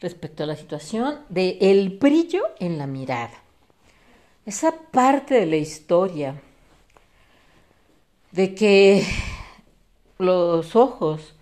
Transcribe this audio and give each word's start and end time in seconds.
respecto 0.00 0.42
a 0.42 0.46
la 0.46 0.56
situación 0.56 1.20
de 1.28 1.58
el 1.60 1.98
brillo 1.98 2.42
en 2.58 2.78
la 2.78 2.86
mirada. 2.86 3.42
Esa 4.46 4.72
parte 4.90 5.34
de 5.34 5.46
la 5.46 5.56
historia 5.56 6.40
de 8.32 8.54
que 8.54 9.04
los 10.18 10.74
ojos 10.76 11.34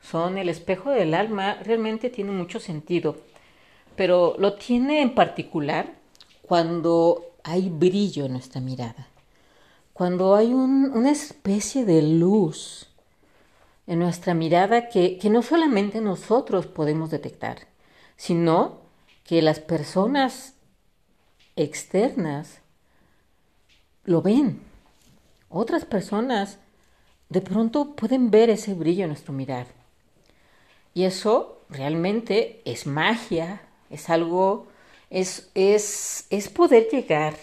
son 0.00 0.38
el 0.38 0.48
espejo 0.48 0.90
del 0.90 1.14
alma 1.14 1.54
realmente 1.62 2.10
tiene 2.10 2.30
mucho 2.30 2.60
sentido, 2.60 3.16
pero 3.96 4.36
lo 4.38 4.54
tiene 4.54 5.00
en 5.02 5.14
particular 5.14 5.94
cuando 6.42 7.32
hay 7.42 7.68
brillo 7.68 8.26
en 8.26 8.32
nuestra 8.32 8.60
mirada, 8.60 9.08
cuando 9.92 10.34
hay 10.34 10.52
una 10.52 11.10
especie 11.10 11.84
de 11.84 12.02
luz 12.02 12.88
en 13.86 13.98
nuestra 13.98 14.34
mirada 14.34 14.88
que, 14.88 15.18
que 15.18 15.30
no 15.30 15.42
solamente 15.42 16.00
nosotros 16.00 16.66
podemos 16.66 17.10
detectar, 17.10 17.73
sino 18.16 18.78
que 19.24 19.42
las 19.42 19.60
personas 19.60 20.54
externas 21.56 22.60
lo 24.04 24.22
ven. 24.22 24.60
Otras 25.48 25.84
personas 25.84 26.58
de 27.28 27.40
pronto 27.40 27.94
pueden 27.96 28.30
ver 28.30 28.50
ese 28.50 28.74
brillo 28.74 29.04
en 29.04 29.10
nuestro 29.10 29.32
mirar. 29.32 29.66
Y 30.92 31.04
eso 31.04 31.60
realmente 31.68 32.62
es 32.64 32.86
magia, 32.86 33.62
es 33.90 34.10
algo, 34.10 34.66
es, 35.10 35.50
es, 35.54 36.26
es 36.30 36.48
poder 36.48 36.88
llegar 36.90 37.34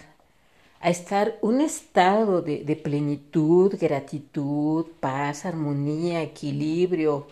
a 0.79 0.89
estar 0.89 1.37
un 1.41 1.61
estado 1.61 2.41
de, 2.41 2.63
de 2.63 2.75
plenitud, 2.75 3.75
gratitud, 3.79 4.87
paz, 4.99 5.45
armonía, 5.45 6.21
equilibrio, 6.21 7.27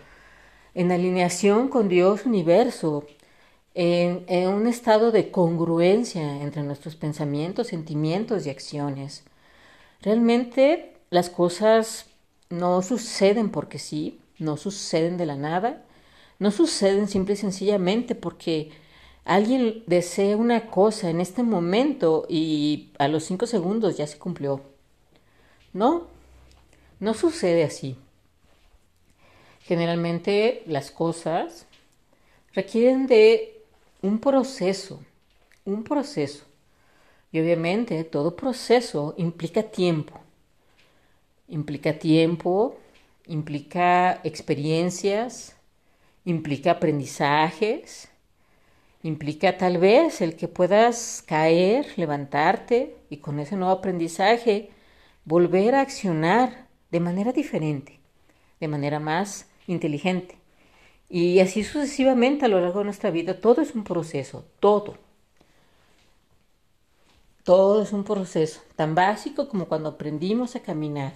en 0.75 0.91
alineación 0.91 1.67
con 1.67 1.89
Dios 1.89 2.25
universo, 2.25 3.05
en, 3.81 4.49
un 4.49 4.67
estado 4.67 5.09
de 5.13 5.31
congruencia 5.31 6.41
entre 6.41 6.63
nuestros 6.63 6.97
pensamientos, 6.97 7.67
sentimientos 7.67 8.45
y 8.45 8.49
acciones. 8.49 9.23
Realmente 10.01 10.97
las 11.09 11.29
cosas 11.29 12.07
no 12.49 12.81
suceden 12.81 13.49
porque 13.49 13.79
sí, 13.79 14.19
no 14.37 14.57
suceden 14.57 15.15
de 15.15 15.25
la 15.25 15.37
nada, 15.37 15.85
no 16.39 16.51
suceden 16.51 17.07
simple 17.07 17.35
y 17.35 17.37
sencillamente 17.37 18.15
porque 18.15 18.71
alguien 19.23 19.81
desea 19.87 20.35
una 20.35 20.65
cosa 20.65 21.09
en 21.09 21.21
este 21.21 21.43
momento 21.43 22.25
y 22.27 22.91
a 22.99 23.07
los 23.07 23.23
cinco 23.23 23.47
segundos 23.47 23.95
ya 23.95 24.07
se 24.07 24.17
cumplió. 24.17 24.61
No, 25.71 26.07
no 26.99 27.13
sucede 27.13 27.63
así. 27.63 27.95
Generalmente 29.61 30.63
las 30.65 30.91
cosas 30.91 31.65
requieren 32.53 33.07
de 33.07 33.58
un 34.01 34.19
proceso, 34.19 35.03
un 35.65 35.83
proceso. 35.83 36.45
Y 37.31 37.39
obviamente 37.39 38.03
todo 38.03 38.35
proceso 38.35 39.13
implica 39.17 39.63
tiempo. 39.63 40.19
Implica 41.47 41.93
tiempo, 41.99 42.77
implica 43.27 44.19
experiencias, 44.23 45.55
implica 46.25 46.71
aprendizajes, 46.71 48.09
implica 49.03 49.57
tal 49.57 49.77
vez 49.77 50.21
el 50.21 50.35
que 50.35 50.47
puedas 50.47 51.23
caer, 51.25 51.87
levantarte 51.97 52.95
y 53.09 53.17
con 53.17 53.39
ese 53.39 53.55
nuevo 53.55 53.73
aprendizaje 53.73 54.71
volver 55.25 55.75
a 55.75 55.81
accionar 55.81 56.67
de 56.91 56.99
manera 56.99 57.31
diferente, 57.31 57.99
de 58.59 58.67
manera 58.67 58.99
más 58.99 59.47
inteligente. 59.67 60.38
Y 61.09 61.39
así 61.39 61.63
sucesivamente 61.63 62.45
a 62.45 62.47
lo 62.47 62.61
largo 62.61 62.79
de 62.79 62.85
nuestra 62.85 63.09
vida, 63.11 63.39
todo 63.39 63.61
es 63.61 63.73
un 63.73 63.83
proceso, 63.83 64.45
todo. 64.59 64.97
Todo 67.43 67.81
es 67.81 67.93
un 67.93 68.03
proceso, 68.03 68.61
tan 68.75 68.93
básico 68.93 69.49
como 69.49 69.65
cuando 69.65 69.89
aprendimos 69.89 70.55
a 70.55 70.59
caminar. 70.59 71.13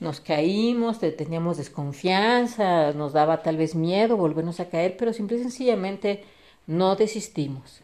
Nos 0.00 0.20
caímos, 0.20 0.98
teníamos 0.98 1.56
desconfianza, 1.56 2.92
nos 2.92 3.12
daba 3.12 3.42
tal 3.42 3.56
vez 3.56 3.74
miedo 3.74 4.16
volvernos 4.16 4.60
a 4.60 4.68
caer, 4.68 4.96
pero 4.96 5.12
simple 5.12 5.36
y 5.38 5.42
sencillamente 5.42 6.24
no 6.66 6.96
desistimos. 6.96 7.82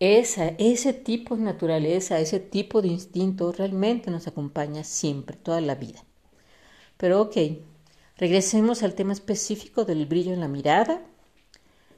Esa, 0.00 0.48
ese 0.58 0.92
tipo 0.92 1.36
de 1.36 1.42
naturaleza, 1.42 2.18
ese 2.18 2.40
tipo 2.40 2.82
de 2.82 2.88
instinto 2.88 3.52
realmente 3.52 4.10
nos 4.10 4.26
acompaña 4.26 4.84
siempre, 4.84 5.36
toda 5.36 5.60
la 5.60 5.74
vida. 5.74 6.04
Pero 6.98 7.22
ok, 7.22 7.36
Regresemos 8.18 8.82
al 8.82 8.94
tema 8.94 9.12
específico 9.12 9.84
del 9.84 10.06
brillo 10.06 10.32
en 10.32 10.40
la 10.40 10.48
mirada 10.48 11.02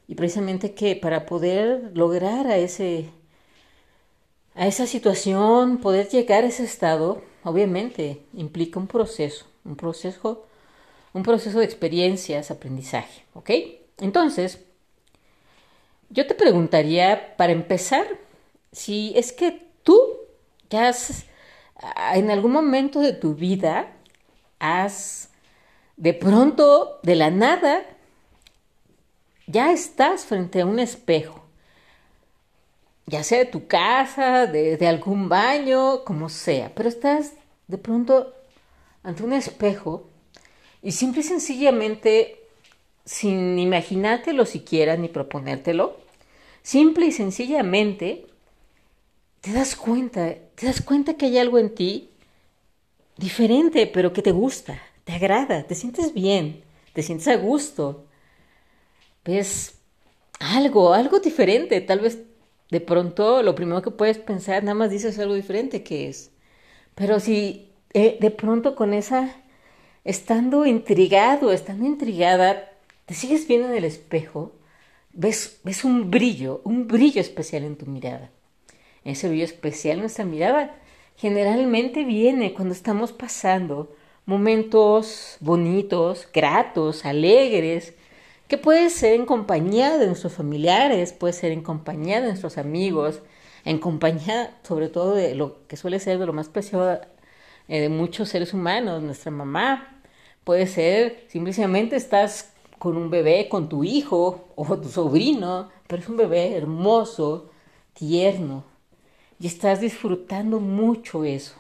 y 0.07 0.15
precisamente 0.15 0.75
que 0.75 0.97
para 0.97 1.27
poder 1.27 1.93
lograr 1.95 2.47
a 2.47 2.57
ese 2.57 3.11
a 4.55 4.67
esa 4.67 4.89
situación, 4.89 5.79
poder 5.79 6.09
llegar 6.09 6.43
a 6.43 6.49
ese 6.49 6.65
estado, 6.65 7.23
obviamente 7.45 8.23
implica 8.33 8.81
un 8.81 8.89
proceso, 8.89 9.47
un 9.65 9.77
proceso 9.77 10.49
un 11.13 11.23
proceso 11.23 11.59
de 11.59 11.65
experiencias, 11.65 12.51
aprendizaje, 12.51 13.25
¿ok? 13.35 13.51
Entonces, 13.99 14.65
yo 16.11 16.27
te 16.27 16.35
preguntaría 16.35 17.37
para 17.37 17.53
empezar 17.53 18.07
si 18.73 19.13
es 19.17 19.33
que 19.33 19.67
tú 19.83 19.99
ya 20.71 20.89
has 20.89 21.25
en 22.15 22.31
algún 22.31 22.53
momento 22.53 23.01
de 23.01 23.13
tu 23.13 23.35
vida 23.35 23.93
has 24.59 25.28
de 25.99 26.15
pronto, 26.15 27.01
de 27.03 27.17
la 27.17 27.31
nada, 27.31 27.85
ya 29.47 29.73
estás 29.73 30.25
frente 30.25 30.61
a 30.61 30.67
un 30.67 30.79
espejo, 30.79 31.45
ya 33.07 33.25
sea 33.25 33.39
de 33.39 33.47
tu 33.47 33.67
casa, 33.67 34.47
de, 34.47 34.87
algún 34.87 35.29
baño, 35.29 36.05
como 36.05 36.29
sea, 36.29 36.73
pero 36.75 36.89
estás 36.89 37.33
de 37.67 37.79
pronto 37.79 38.33
ante 39.03 39.25
un 39.25 39.33
espejo 39.33 40.09
y 40.83 40.93
simple 40.93 41.21
y 41.21 41.25
sencillamente, 41.25 42.43
sin 43.05 43.59
imaginártelo 43.59 44.47
siquiera 44.47 44.97
ni 44.97 45.09
proponértelo, 45.09 45.97
simple 46.63 47.07
y 47.07 47.13
sencillamente 47.13 48.27
te 49.41 49.53
das 49.53 49.75
cuenta, 49.75 50.35
te 50.55 50.67
das 50.67 50.81
cuenta 50.81 51.15
que 51.15 51.27
hay 51.27 51.39
algo 51.39 51.59
en 51.59 51.75
ti 51.75 52.11
diferente, 53.17 53.89
pero 53.89 54.13
que 54.13 54.23
te 54.23 54.31
gusta 54.31 54.81
te 55.09 55.15
agrada, 55.15 55.63
te 55.63 55.75
sientes 55.75 56.13
bien, 56.13 56.63
te 56.93 57.03
sientes 57.03 57.29
a 57.29 57.37
gusto, 57.37 58.05
ves 59.25 59.79
algo, 60.39 60.93
algo 60.93 61.19
diferente, 61.21 61.81
tal 61.81 62.01
vez 62.01 62.19
de 62.71 62.81
pronto 62.83 63.43
lo 63.43 63.55
primero 63.55 63.81
que 63.81 63.91
puedes 63.91 64.19
pensar, 64.19 64.63
nada 64.63 64.75
más 64.75 64.91
dices 64.91 65.19
algo 65.19 65.33
diferente 65.33 65.83
que 65.83 66.11
es. 66.11 66.31
Pero 66.95 67.21
si 67.21 67.73
eh, 67.95 68.19
de 68.21 68.31
pronto 68.31 68.77
con 68.77 68.93
esa, 68.93 69.35
estando 70.05 70.67
intrigado, 70.67 71.53
estando 71.53 71.87
intrigada, 71.87 72.71
te 73.07 73.15
sigues 73.15 73.49
viendo 73.49 73.69
en 73.69 73.77
el 73.77 73.85
espejo, 73.85 74.53
ves, 75.15 75.61
ves 75.65 75.85
un 75.85 76.11
brillo, 76.11 76.61
un 76.65 76.87
brillo 76.87 77.23
especial 77.23 77.65
en 77.65 77.77
tu 77.77 77.87
mirada. 77.87 78.31
Ese 79.05 79.27
brillo 79.31 79.47
especial 79.47 80.01
nuestra 80.01 80.27
mirada 80.27 80.77
generalmente 81.17 82.05
viene 82.05 82.53
cuando 82.53 82.75
estamos 82.75 83.13
pasando 83.13 83.97
momentos 84.29 85.39
bonitos, 85.41 86.29
gratos, 86.35 87.07
alegres, 87.07 87.95
que 88.47 88.59
puede 88.59 88.91
ser 88.91 89.15
en 89.15 89.25
compañía 89.25 89.97
de 89.97 90.07
nuestros 90.07 90.35
familiares, 90.35 91.15
puede 91.15 91.33
ser 91.33 91.51
en 91.51 91.63
compañía 91.63 92.21
de 92.21 92.27
nuestros 92.27 92.59
amigos, 92.59 93.23
en 93.65 93.79
compañía 93.79 94.55
sobre 94.65 94.91
todo 94.91 95.15
de 95.15 95.35
lo 95.35 95.67
que 95.67 95.79
suele 95.79 95.99
ser 95.99 96.19
de 96.19 96.27
lo 96.27 96.35
más 96.35 96.51
preciado 96.51 97.01
eh, 97.69 97.81
de 97.81 97.89
muchos 97.89 98.29
seres 98.29 98.53
humanos, 98.53 99.03
nuestra 99.03 99.31
mamá. 99.31 99.99
Puede 100.45 100.67
ser 100.67 101.25
simplemente 101.29 101.97
estás 101.97 102.53
con 102.79 102.99
un 102.99 103.09
bebé, 103.09 103.49
con 103.49 103.71
tu 103.71 103.83
hijo 103.83 104.49
o 104.57 104.77
tu 104.79 104.91
sobrino, 104.91 105.71
pero 105.87 106.03
es 106.03 106.09
un 106.09 106.19
bebé 106.19 106.55
hermoso, 106.55 107.49
tierno, 107.95 108.65
y 109.41 109.47
estás 109.47 109.81
disfrutando 109.81 110.61
mucho 110.61 111.25
eso. 111.25 111.55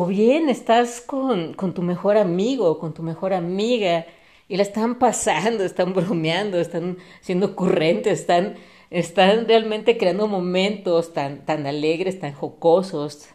O 0.00 0.06
bien 0.06 0.48
estás 0.48 1.00
con, 1.00 1.56
tu 1.74 1.82
mejor 1.82 2.18
amigo, 2.18 2.78
con 2.78 2.94
tu 2.94 3.02
mejor 3.02 3.32
amiga 3.32 4.06
y 4.46 4.56
la 4.56 4.62
están 4.62 5.00
pasando, 5.00 5.64
están 5.64 5.92
bromeando, 5.92 6.60
están 6.60 6.98
siendo 7.20 7.46
ocurrentes, 7.46 8.20
están, 8.20 8.54
están 8.90 9.48
realmente 9.48 9.98
creando 9.98 10.28
momentos 10.28 11.12
tan, 11.12 11.44
tan 11.44 11.66
alegres, 11.66 12.20
tan 12.20 12.32
jocosos, 12.32 13.28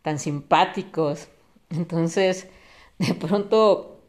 tan 0.00 0.18
simpáticos. 0.18 1.28
Entonces, 1.68 2.48
de 2.98 3.12
pronto 3.12 4.00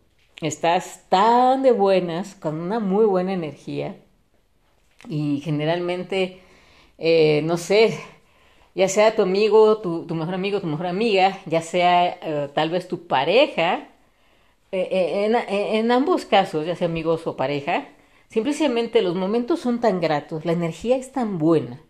estás 0.42 1.04
tan 1.10 1.64
de 1.64 1.74
buenas, 1.74 2.34
con 2.34 2.62
una 2.62 2.80
muy 2.80 3.04
buena 3.04 3.34
energía 3.34 3.98
y 5.10 5.42
generalmente, 5.42 6.40
eh, 6.98 7.42
no 7.44 7.58
sé, 7.58 8.00
ya 8.76 8.88
sea 8.88 9.16
tu 9.16 9.22
amigo, 9.22 9.78
tu, 9.80 10.06
mejor 10.16 10.36
amigo, 10.36 10.62
tu 10.62 10.68
mejor 10.68 10.88
amiga, 10.88 11.40
ya 11.46 11.62
sea 11.62 12.18
eh, 12.22 12.50
tal 12.54 12.70
vez 12.70 12.88
tu 12.88 13.08
pareja, 13.08 13.88
eh, 14.72 15.26
en, 15.26 15.36
en, 15.36 15.92
ambos 15.92 16.26
casos, 16.26 16.66
ya 16.66 16.76
sea 16.76 16.88
amigos 16.88 17.26
o 17.28 17.36
pareja, 17.36 17.88
simplemente 18.30 19.02
los 19.02 19.16
momentos 19.16 19.60
son 19.60 19.80
tan 19.80 20.00
gratos, 20.00 20.46
la 20.46 20.52
energía 20.52 20.98
es 20.98 21.12
tan 21.12 21.38
buena 21.38 21.82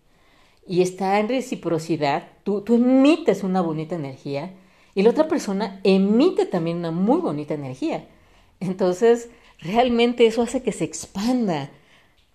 y 0.67 0.81
está 0.81 1.19
en 1.19 1.27
reciprocidad, 1.27 2.29
tú 2.43 2.63
emites 2.69 3.43
una 3.43 3.61
bonita 3.61 3.95
energía 3.95 4.53
y 4.95 5.03
la 5.03 5.11
otra 5.11 5.27
persona 5.27 5.79
emite 5.83 6.45
también 6.45 6.77
una 6.77 6.91
muy 6.91 7.21
bonita 7.21 7.53
energía. 7.53 8.07
Entonces, 8.59 9.29
realmente 9.59 10.25
eso 10.25 10.41
hace 10.41 10.61
que 10.63 10.71
se 10.71 10.83
expanda, 10.83 11.69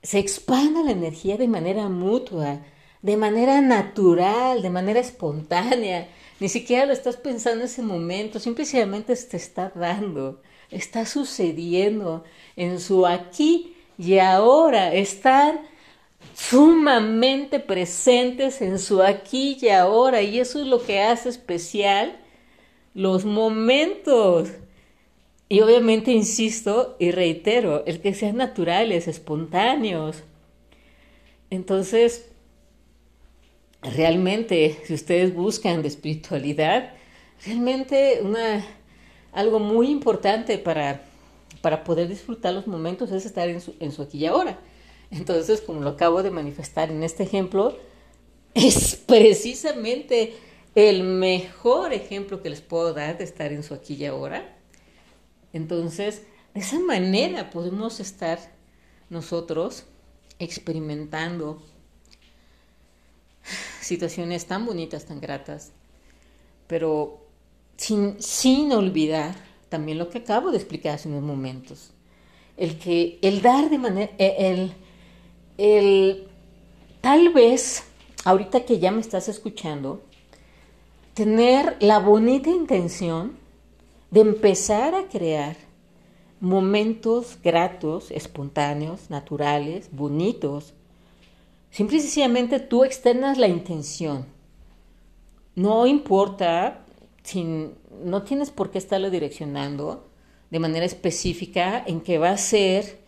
se 0.02 0.18
expanda 0.18 0.82
la 0.82 0.92
energía 0.92 1.36
de 1.36 1.48
manera 1.48 1.88
mutua, 1.88 2.60
de 3.04 3.18
manera 3.18 3.60
natural, 3.60 4.62
de 4.62 4.70
manera 4.70 4.98
espontánea. 4.98 6.08
Ni 6.40 6.48
siquiera 6.48 6.86
lo 6.86 6.94
estás 6.94 7.18
pensando 7.18 7.60
en 7.60 7.66
ese 7.66 7.82
momento, 7.82 8.40
simplemente 8.40 9.14
te 9.14 9.36
está 9.36 9.70
dando, 9.74 10.40
está 10.70 11.04
sucediendo 11.04 12.24
en 12.56 12.80
su 12.80 13.06
aquí 13.06 13.76
y 13.98 14.20
ahora. 14.20 14.94
Están 14.94 15.60
sumamente 16.34 17.60
presentes 17.60 18.62
en 18.62 18.78
su 18.78 19.02
aquí 19.02 19.58
y 19.60 19.68
ahora 19.68 20.22
y 20.22 20.40
eso 20.40 20.62
es 20.62 20.66
lo 20.66 20.82
que 20.82 21.02
hace 21.02 21.28
especial 21.28 22.18
los 22.94 23.26
momentos. 23.26 24.48
Y 25.50 25.60
obviamente 25.60 26.10
insisto 26.10 26.96
y 26.98 27.10
reitero, 27.10 27.84
el 27.84 28.00
que 28.00 28.14
sean 28.14 28.38
naturales, 28.38 29.08
espontáneos. 29.08 30.22
Entonces, 31.50 32.30
realmente, 33.84 34.78
si 34.84 34.94
ustedes 34.94 35.34
buscan 35.34 35.82
de 35.82 35.88
espiritualidad, 35.88 36.92
realmente 37.44 38.20
una, 38.22 38.64
algo 39.32 39.58
muy 39.58 39.88
importante 39.88 40.58
para, 40.58 41.02
para 41.60 41.84
poder 41.84 42.08
disfrutar 42.08 42.54
los 42.54 42.66
momentos 42.66 43.12
es 43.12 43.26
estar 43.26 43.48
en 43.48 43.60
su, 43.60 43.74
en 43.80 43.92
su 43.92 44.02
aquí 44.02 44.18
y 44.18 44.26
ahora. 44.26 44.58
Entonces, 45.10 45.60
como 45.60 45.80
lo 45.80 45.90
acabo 45.90 46.22
de 46.22 46.30
manifestar 46.30 46.90
en 46.90 47.02
este 47.02 47.22
ejemplo, 47.22 47.78
es 48.54 48.96
precisamente 49.06 50.34
el 50.74 51.04
mejor 51.04 51.92
ejemplo 51.92 52.42
que 52.42 52.50
les 52.50 52.60
puedo 52.60 52.92
dar 52.94 53.18
de 53.18 53.24
estar 53.24 53.52
en 53.52 53.62
su 53.62 53.74
aquí 53.74 53.94
y 53.94 54.06
ahora 54.06 54.54
entonces, 55.54 56.22
de 56.52 56.60
esa 56.60 56.80
manera 56.80 57.48
podemos 57.50 58.00
estar 58.00 58.40
nosotros 59.08 59.84
experimentando 60.40 61.62
situaciones 63.84 64.46
tan 64.46 64.66
bonitas, 64.66 65.04
tan 65.04 65.20
gratas, 65.20 65.72
pero 66.66 67.20
sin, 67.76 68.20
sin 68.22 68.72
olvidar 68.72 69.34
también 69.68 69.98
lo 69.98 70.08
que 70.08 70.18
acabo 70.18 70.50
de 70.50 70.58
explicar 70.58 70.94
hace 70.94 71.08
unos 71.08 71.22
momentos. 71.22 71.90
El 72.56 72.78
que 72.78 73.18
el 73.22 73.42
dar 73.42 73.68
de 73.68 73.78
manera, 73.78 74.12
e, 74.18 74.36
el, 74.38 74.72
el, 75.58 76.28
tal 77.00 77.32
vez, 77.32 77.84
ahorita 78.24 78.64
que 78.64 78.78
ya 78.78 78.92
me 78.92 79.00
estás 79.00 79.28
escuchando, 79.28 80.02
tener 81.14 81.76
la 81.80 81.98
bonita 81.98 82.50
intención 82.50 83.36
de 84.10 84.20
empezar 84.20 84.94
a 84.94 85.08
crear 85.08 85.56
momentos 86.40 87.38
gratos, 87.42 88.10
espontáneos, 88.10 89.10
naturales, 89.10 89.88
bonitos. 89.90 90.74
Simple 91.74 91.96
y 91.96 92.00
sencillamente 92.02 92.60
tú 92.60 92.84
externas 92.84 93.36
la 93.36 93.48
intención. 93.48 94.26
No 95.56 95.88
importa, 95.88 96.84
no 98.04 98.22
tienes 98.22 98.52
por 98.52 98.70
qué 98.70 98.78
estarlo 98.78 99.10
direccionando 99.10 100.06
de 100.50 100.60
manera 100.60 100.86
específica 100.86 101.82
en 101.84 102.00
que 102.00 102.18
va 102.18 102.30
a 102.30 102.36
ser 102.36 103.00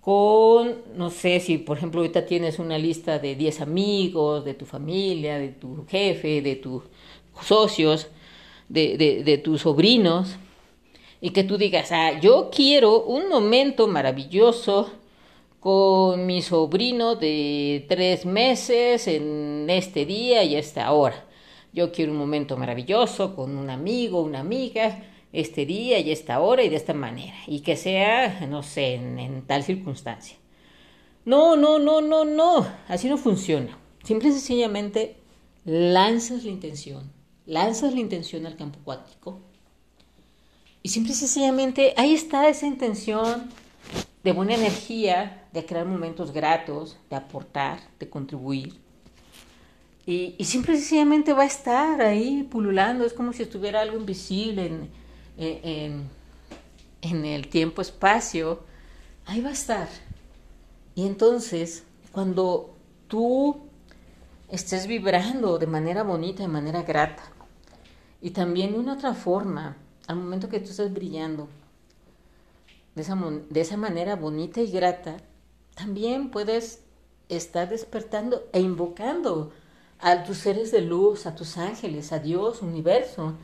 con, 0.00 0.82
no 0.94 1.10
sé, 1.10 1.40
si 1.40 1.58
por 1.58 1.78
ejemplo 1.78 2.00
ahorita 2.00 2.26
tienes 2.26 2.60
una 2.60 2.78
lista 2.78 3.18
de 3.18 3.34
10 3.34 3.60
amigos, 3.62 4.44
de 4.44 4.54
tu 4.54 4.66
familia, 4.66 5.40
de 5.40 5.48
tu 5.48 5.84
jefe, 5.88 6.42
de 6.42 6.54
tus 6.54 6.84
socios, 7.42 8.06
de, 8.68 8.96
de, 9.24 9.38
tus 9.38 9.62
sobrinos 9.62 10.36
y 11.20 11.30
que 11.30 11.42
tú 11.42 11.58
digas, 11.58 11.90
ah, 11.90 12.20
yo 12.20 12.50
quiero 12.54 13.02
un 13.02 13.28
momento 13.28 13.88
maravilloso 13.88 14.92
con 15.60 16.26
mi 16.26 16.42
sobrino 16.42 17.16
de 17.16 17.84
tres 17.88 18.26
meses 18.26 19.06
en 19.08 19.66
este 19.68 20.06
día 20.06 20.44
y 20.44 20.56
esta 20.56 20.92
hora. 20.92 21.24
Yo 21.72 21.92
quiero 21.92 22.12
un 22.12 22.18
momento 22.18 22.56
maravilloso 22.56 23.34
con 23.34 23.56
un 23.56 23.70
amigo, 23.70 24.22
una 24.22 24.40
amiga, 24.40 25.02
este 25.32 25.66
día 25.66 25.98
y 25.98 26.10
esta 26.10 26.40
hora 26.40 26.62
y 26.62 26.68
de 26.68 26.76
esta 26.76 26.94
manera. 26.94 27.36
Y 27.46 27.60
que 27.60 27.76
sea, 27.76 28.46
no 28.48 28.62
sé, 28.62 28.94
en, 28.94 29.42
tal 29.46 29.62
circunstancia. 29.62 30.36
No, 31.24 31.56
no, 31.56 31.78
no, 31.78 32.00
no, 32.00 32.24
no. 32.24 32.66
Así 32.88 33.08
no 33.08 33.18
funciona. 33.18 33.78
Simple 34.04 34.28
y 34.28 34.32
sencillamente 34.32 35.16
lanzas 35.64 36.44
la 36.44 36.50
intención 36.50 37.16
lanzas 37.46 37.94
la 37.94 38.00
intención 38.00 38.44
al 38.44 38.56
campo 38.56 38.80
cuántico 38.84 39.40
y 40.82 40.88
simple 40.88 41.12
y 41.12 41.14
sencillamente 41.14 41.94
ahí 41.96 42.14
está 42.14 42.48
esa 42.48 42.66
intención 42.66 43.50
de 44.22 44.32
buena 44.32 44.54
energía, 44.54 45.45
de 45.56 45.64
crear 45.64 45.86
momentos 45.86 46.32
gratos, 46.32 46.98
de 47.08 47.16
aportar, 47.16 47.80
de 47.98 48.10
contribuir. 48.10 48.78
Y, 50.04 50.34
y 50.36 50.44
simple 50.44 50.74
y 50.74 50.76
sencillamente 50.76 51.32
va 51.32 51.44
a 51.44 51.46
estar 51.46 52.02
ahí 52.02 52.42
pululando, 52.42 53.06
es 53.06 53.14
como 53.14 53.32
si 53.32 53.42
estuviera 53.42 53.80
algo 53.80 53.96
invisible 53.96 54.66
en, 54.66 54.90
en, 55.38 56.10
en 57.00 57.24
el 57.24 57.48
tiempo-espacio, 57.48 58.60
ahí 59.24 59.40
va 59.40 59.48
a 59.48 59.54
estar. 59.54 59.88
Y 60.94 61.06
entonces, 61.06 61.84
cuando 62.12 62.74
tú 63.08 63.56
estés 64.50 64.86
vibrando 64.86 65.58
de 65.58 65.66
manera 65.66 66.02
bonita, 66.02 66.42
de 66.42 66.48
manera 66.48 66.82
grata, 66.82 67.22
y 68.20 68.32
también 68.32 68.72
de 68.72 68.78
una 68.78 68.92
otra 68.92 69.14
forma, 69.14 69.78
al 70.06 70.16
momento 70.16 70.50
que 70.50 70.60
tú 70.60 70.68
estás 70.68 70.92
brillando, 70.92 71.48
de 72.94 73.00
esa, 73.00 73.16
de 73.48 73.60
esa 73.62 73.78
manera 73.78 74.16
bonita 74.16 74.60
y 74.60 74.70
grata, 74.70 75.16
también 75.76 76.30
puedes 76.30 76.80
estar 77.28 77.68
despertando 77.68 78.42
e 78.52 78.60
invocando 78.60 79.52
a 80.00 80.24
tus 80.24 80.38
seres 80.38 80.72
de 80.72 80.80
luz, 80.80 81.26
a 81.26 81.36
tus 81.36 81.58
ángeles, 81.58 82.12
a 82.12 82.18
Dios, 82.18 82.62
universo, 82.62 83.34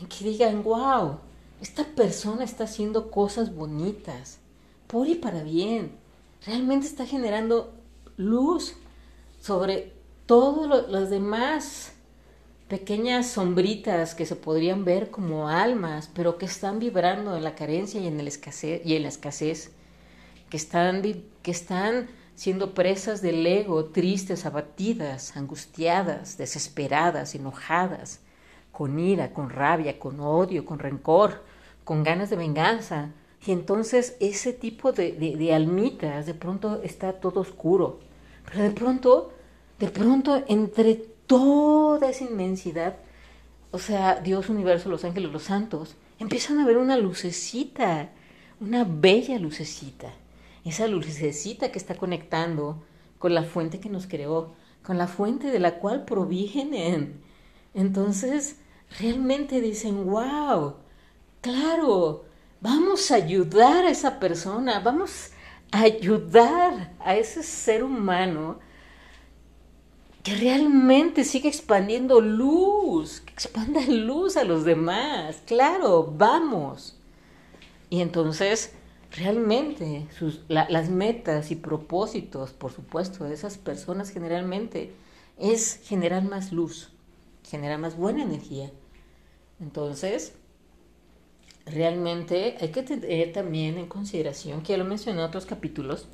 en 0.00 0.06
que 0.06 0.24
digan, 0.24 0.62
wow, 0.62 1.18
esta 1.60 1.84
persona 1.84 2.44
está 2.44 2.64
haciendo 2.64 3.10
cosas 3.10 3.54
bonitas, 3.54 4.38
por 4.86 5.08
y 5.08 5.16
para 5.16 5.42
bien, 5.42 5.96
realmente 6.46 6.86
está 6.86 7.06
generando 7.06 7.74
luz 8.16 8.74
sobre 9.40 9.92
todos 10.26 10.88
los 10.90 11.10
demás 11.10 11.92
pequeñas 12.68 13.28
sombritas 13.28 14.14
que 14.14 14.26
se 14.26 14.36
podrían 14.36 14.84
ver 14.84 15.10
como 15.10 15.48
almas, 15.48 16.08
pero 16.14 16.38
que 16.38 16.46
están 16.46 16.78
vibrando 16.78 17.36
en 17.36 17.44
la 17.44 17.54
carencia 17.54 18.00
y 18.00 18.06
en, 18.06 18.20
el 18.20 18.32
y 18.84 18.94
en 18.94 19.02
la 19.02 19.08
escasez, 19.08 19.72
que 20.50 20.56
están, 20.56 21.02
que 21.44 21.50
están 21.52 22.08
siendo 22.34 22.74
presas 22.74 23.22
del 23.22 23.46
ego, 23.46 23.84
tristes, 23.84 24.46
abatidas, 24.46 25.36
angustiadas, 25.36 26.36
desesperadas, 26.38 27.34
enojadas, 27.34 28.20
con 28.72 28.98
ira, 28.98 29.32
con 29.32 29.50
rabia, 29.50 30.00
con 30.00 30.18
odio, 30.20 30.64
con 30.64 30.78
rencor, 30.80 31.42
con 31.84 32.02
ganas 32.02 32.30
de 32.30 32.36
venganza. 32.36 33.10
Y 33.46 33.52
entonces 33.52 34.16
ese 34.20 34.54
tipo 34.54 34.92
de, 34.92 35.12
de, 35.12 35.54
almitas 35.54 36.24
de 36.24 36.34
pronto 36.34 36.80
está 36.82 37.12
todo 37.12 37.40
oscuro. 37.40 38.00
Pero 38.46 38.62
de 38.62 38.70
pronto, 38.70 39.32
de 39.78 39.88
pronto 39.88 40.42
entre 40.48 40.94
toda 41.26 42.08
esa 42.08 42.24
inmensidad, 42.24 42.96
o 43.70 43.78
sea, 43.78 44.18
Dios, 44.20 44.48
universo, 44.48 44.88
los 44.88 45.04
ángeles, 45.04 45.30
los 45.30 45.42
santos, 45.42 45.94
empiezan 46.18 46.58
a 46.58 46.66
ver 46.66 46.78
una 46.78 46.96
lucecita, 46.96 48.08
una 48.60 48.84
bella 48.84 49.38
lucecita. 49.38 50.23
Esa 50.64 50.86
lucecita 50.86 51.70
que 51.70 51.78
está 51.78 51.94
conectando 51.94 52.82
con 53.18 53.34
la 53.34 53.42
fuente 53.44 53.80
que 53.80 53.90
nos 53.90 54.06
creó, 54.06 54.54
con 54.82 54.98
la 54.98 55.06
fuente 55.06 55.50
de 55.50 55.58
la 55.58 55.78
cual 55.78 56.04
provienen. 56.04 57.20
Entonces, 57.74 58.56
realmente 58.98 59.60
dicen, 59.60 60.06
wow, 60.06 60.76
claro, 61.40 62.24
vamos 62.60 63.10
a 63.10 63.16
ayudar 63.16 63.84
a 63.84 63.90
esa 63.90 64.18
persona, 64.20 64.80
vamos 64.80 65.30
a 65.70 65.82
ayudar 65.82 66.92
a 67.00 67.16
ese 67.16 67.42
ser 67.42 67.82
humano 67.82 68.58
que 70.22 70.34
realmente 70.34 71.24
siga 71.24 71.48
expandiendo 71.48 72.20
luz, 72.20 73.20
que 73.20 73.32
expanda 73.34 73.82
luz 73.86 74.38
a 74.38 74.44
los 74.44 74.64
demás. 74.64 75.42
Claro, 75.46 76.10
vamos. 76.16 76.96
Y 77.90 78.00
entonces, 78.00 78.72
realmente, 79.16 80.06
sus, 80.18 80.40
las 80.48 80.88
metas 80.90 81.50
y 81.50 81.56
propósitos, 81.56 82.52
por 82.52 82.72
supuesto, 82.72 83.24
de 83.24 83.34
esas 83.34 83.58
personas 83.58 84.10
generalmente 84.10 84.92
es 85.38 85.80
generar 85.84 86.24
más 86.24 86.52
luz, 86.52 86.90
generar 87.48 87.78
más 87.78 87.96
buena 87.96 88.22
energía. 88.22 88.70
Entonces, 89.60 90.34
realmente 91.64 92.56
hay 92.60 92.68
que 92.70 92.82
tener 92.82 93.32
también 93.32 93.78
en 93.78 93.86
consideración, 93.86 94.62
que 94.62 94.72
ya 94.72 94.78
lo 94.78 94.84
mencioné 94.84 95.20
en 95.20 95.26
otros 95.26 95.46
capítulos, 95.46 96.06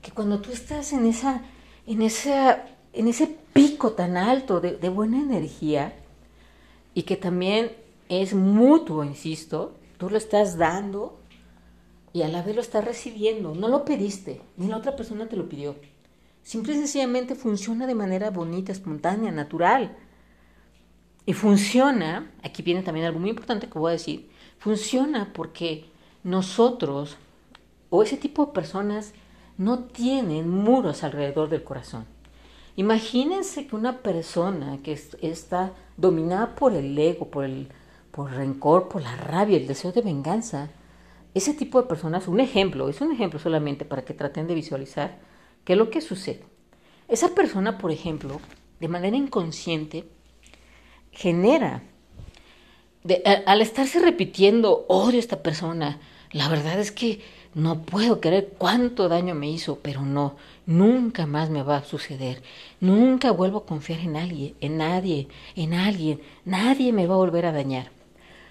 que 0.00 0.12
cuando 0.12 0.40
tú 0.40 0.52
estás 0.52 0.92
en 0.92 1.06
esa, 1.06 1.42
en 1.86 2.02
esa, 2.02 2.66
en 2.92 3.08
ese 3.08 3.36
pico 3.52 3.92
tan 3.92 4.16
alto 4.16 4.60
de, 4.60 4.76
de 4.76 4.88
buena 4.88 5.18
energía, 5.18 5.92
y 6.94 7.02
que 7.02 7.16
también 7.16 7.72
es 8.08 8.32
mutuo, 8.32 9.04
insisto, 9.04 9.74
tú 9.98 10.08
lo 10.08 10.16
estás 10.16 10.56
dando 10.56 11.18
y 12.18 12.22
a 12.22 12.28
la 12.28 12.42
vez 12.42 12.56
lo 12.56 12.60
estás 12.60 12.84
recibiendo. 12.84 13.54
No 13.54 13.68
lo 13.68 13.84
pediste, 13.84 14.40
ni 14.56 14.66
la 14.66 14.76
otra 14.76 14.96
persona 14.96 15.28
te 15.28 15.36
lo 15.36 15.48
pidió. 15.48 15.76
Simple 16.42 16.72
y 16.72 16.76
sencillamente 16.76 17.36
funciona 17.36 17.86
de 17.86 17.94
manera 17.94 18.30
bonita, 18.30 18.72
espontánea, 18.72 19.30
natural. 19.30 19.96
Y 21.26 21.32
funciona, 21.34 22.32
aquí 22.42 22.62
viene 22.62 22.82
también 22.82 23.06
algo 23.06 23.20
muy 23.20 23.30
importante 23.30 23.68
que 23.68 23.78
voy 23.78 23.90
a 23.90 23.92
decir, 23.92 24.30
funciona 24.58 25.32
porque 25.32 25.84
nosotros 26.24 27.16
o 27.90 28.02
ese 28.02 28.16
tipo 28.16 28.46
de 28.46 28.52
personas 28.52 29.12
no 29.56 29.84
tienen 29.84 30.48
muros 30.50 31.04
alrededor 31.04 31.48
del 31.48 31.62
corazón. 31.62 32.04
Imagínense 32.74 33.68
que 33.68 33.76
una 33.76 33.98
persona 33.98 34.78
que 34.82 34.98
está 35.20 35.72
dominada 35.96 36.56
por 36.56 36.74
el 36.74 36.98
ego, 36.98 37.28
por 37.28 37.44
el, 37.44 37.68
por 38.10 38.32
rencor, 38.32 38.88
por 38.88 39.02
la 39.02 39.14
rabia, 39.14 39.56
el 39.56 39.68
deseo 39.68 39.92
de 39.92 40.02
venganza, 40.02 40.70
ese 41.34 41.54
tipo 41.54 41.80
de 41.80 41.88
personas, 41.88 42.28
un 42.28 42.40
ejemplo, 42.40 42.88
es 42.88 43.00
un 43.00 43.12
ejemplo 43.12 43.38
solamente 43.38 43.84
para 43.84 44.04
que 44.04 44.14
traten 44.14 44.46
de 44.46 44.54
visualizar 44.54 45.18
qué 45.64 45.74
es 45.74 45.78
lo 45.78 45.90
que 45.90 46.00
sucede. 46.00 46.44
Esa 47.08 47.34
persona, 47.34 47.78
por 47.78 47.90
ejemplo, 47.90 48.40
de 48.80 48.88
manera 48.88 49.16
inconsciente, 49.16 50.04
genera 51.12 51.82
al 53.46 53.62
estarse 53.62 54.00
repitiendo, 54.00 54.84
odio 54.88 55.16
a 55.16 55.20
esta 55.20 55.42
persona, 55.42 55.98
la 56.32 56.48
verdad 56.48 56.78
es 56.78 56.92
que 56.92 57.20
no 57.54 57.82
puedo 57.82 58.20
creer 58.20 58.54
cuánto 58.58 59.08
daño 59.08 59.34
me 59.34 59.50
hizo, 59.50 59.78
pero 59.80 60.02
no, 60.02 60.36
nunca 60.66 61.26
más 61.26 61.48
me 61.50 61.62
va 61.62 61.78
a 61.78 61.84
suceder. 61.84 62.42
Nunca 62.80 63.32
vuelvo 63.32 63.58
a 63.58 63.66
confiar 63.66 64.00
en 64.00 64.16
alguien, 64.16 64.54
en 64.60 64.76
nadie, 64.76 65.28
en 65.56 65.74
alguien. 65.74 66.20
Nadie 66.44 66.92
me 66.92 67.06
va 67.06 67.14
a 67.14 67.18
volver 67.18 67.46
a 67.46 67.52
dañar. 67.52 67.90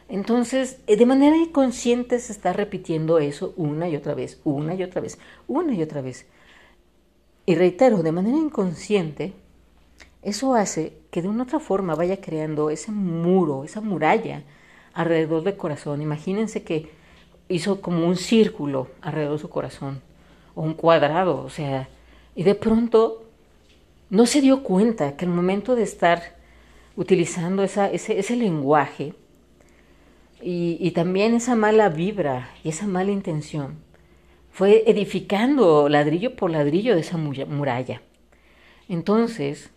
Entonces, 0.09 0.79
eh, 0.87 0.95
de 0.95 1.05
manera 1.05 1.35
inconsciente 1.35 2.19
se 2.19 2.31
está 2.31 2.53
repitiendo 2.53 3.19
eso 3.19 3.53
una 3.57 3.89
y 3.89 3.95
otra 3.95 4.13
vez, 4.13 4.39
una 4.43 4.73
y 4.75 4.83
otra 4.83 5.01
vez, 5.01 5.19
una 5.47 5.73
y 5.73 5.81
otra 5.81 6.01
vez. 6.01 6.25
Y 7.45 7.55
reitero, 7.55 8.03
de 8.03 8.11
manera 8.11 8.37
inconsciente, 8.37 9.33
eso 10.21 10.55
hace 10.55 10.97
que 11.11 11.21
de 11.21 11.27
una 11.27 11.43
otra 11.43 11.59
forma 11.59 11.95
vaya 11.95 12.21
creando 12.21 12.69
ese 12.69 12.91
muro, 12.91 13.63
esa 13.63 13.81
muralla 13.81 14.43
alrededor 14.93 15.43
del 15.43 15.57
corazón. 15.57 16.01
Imagínense 16.01 16.63
que 16.63 16.89
hizo 17.49 17.81
como 17.81 18.05
un 18.05 18.15
círculo 18.15 18.87
alrededor 19.01 19.33
de 19.33 19.39
su 19.39 19.49
corazón, 19.49 20.01
o 20.55 20.61
un 20.61 20.73
cuadrado, 20.73 21.43
o 21.43 21.49
sea, 21.49 21.87
y 22.35 22.43
de 22.43 22.55
pronto 22.55 23.23
no 24.09 24.25
se 24.25 24.41
dio 24.41 24.63
cuenta 24.63 25.15
que 25.15 25.25
al 25.25 25.31
momento 25.31 25.75
de 25.75 25.83
estar 25.83 26.35
utilizando 26.95 27.63
ese 27.63 28.35
lenguaje 28.35 29.13
y, 30.41 30.91
también 30.91 31.33
esa 31.33 31.55
mala 31.55 31.89
vibra 31.89 32.51
y 32.63 32.69
esa 32.69 32.85
mala 32.85 33.11
intención, 33.11 33.79
fue 34.51 34.83
edificando 34.87 35.89
ladrillo 35.89 36.35
por 36.35 36.51
ladrillo 36.51 36.95
de 36.95 37.01
esa 37.01 37.17
muralla. 37.17 38.01
Entonces, 38.89 39.69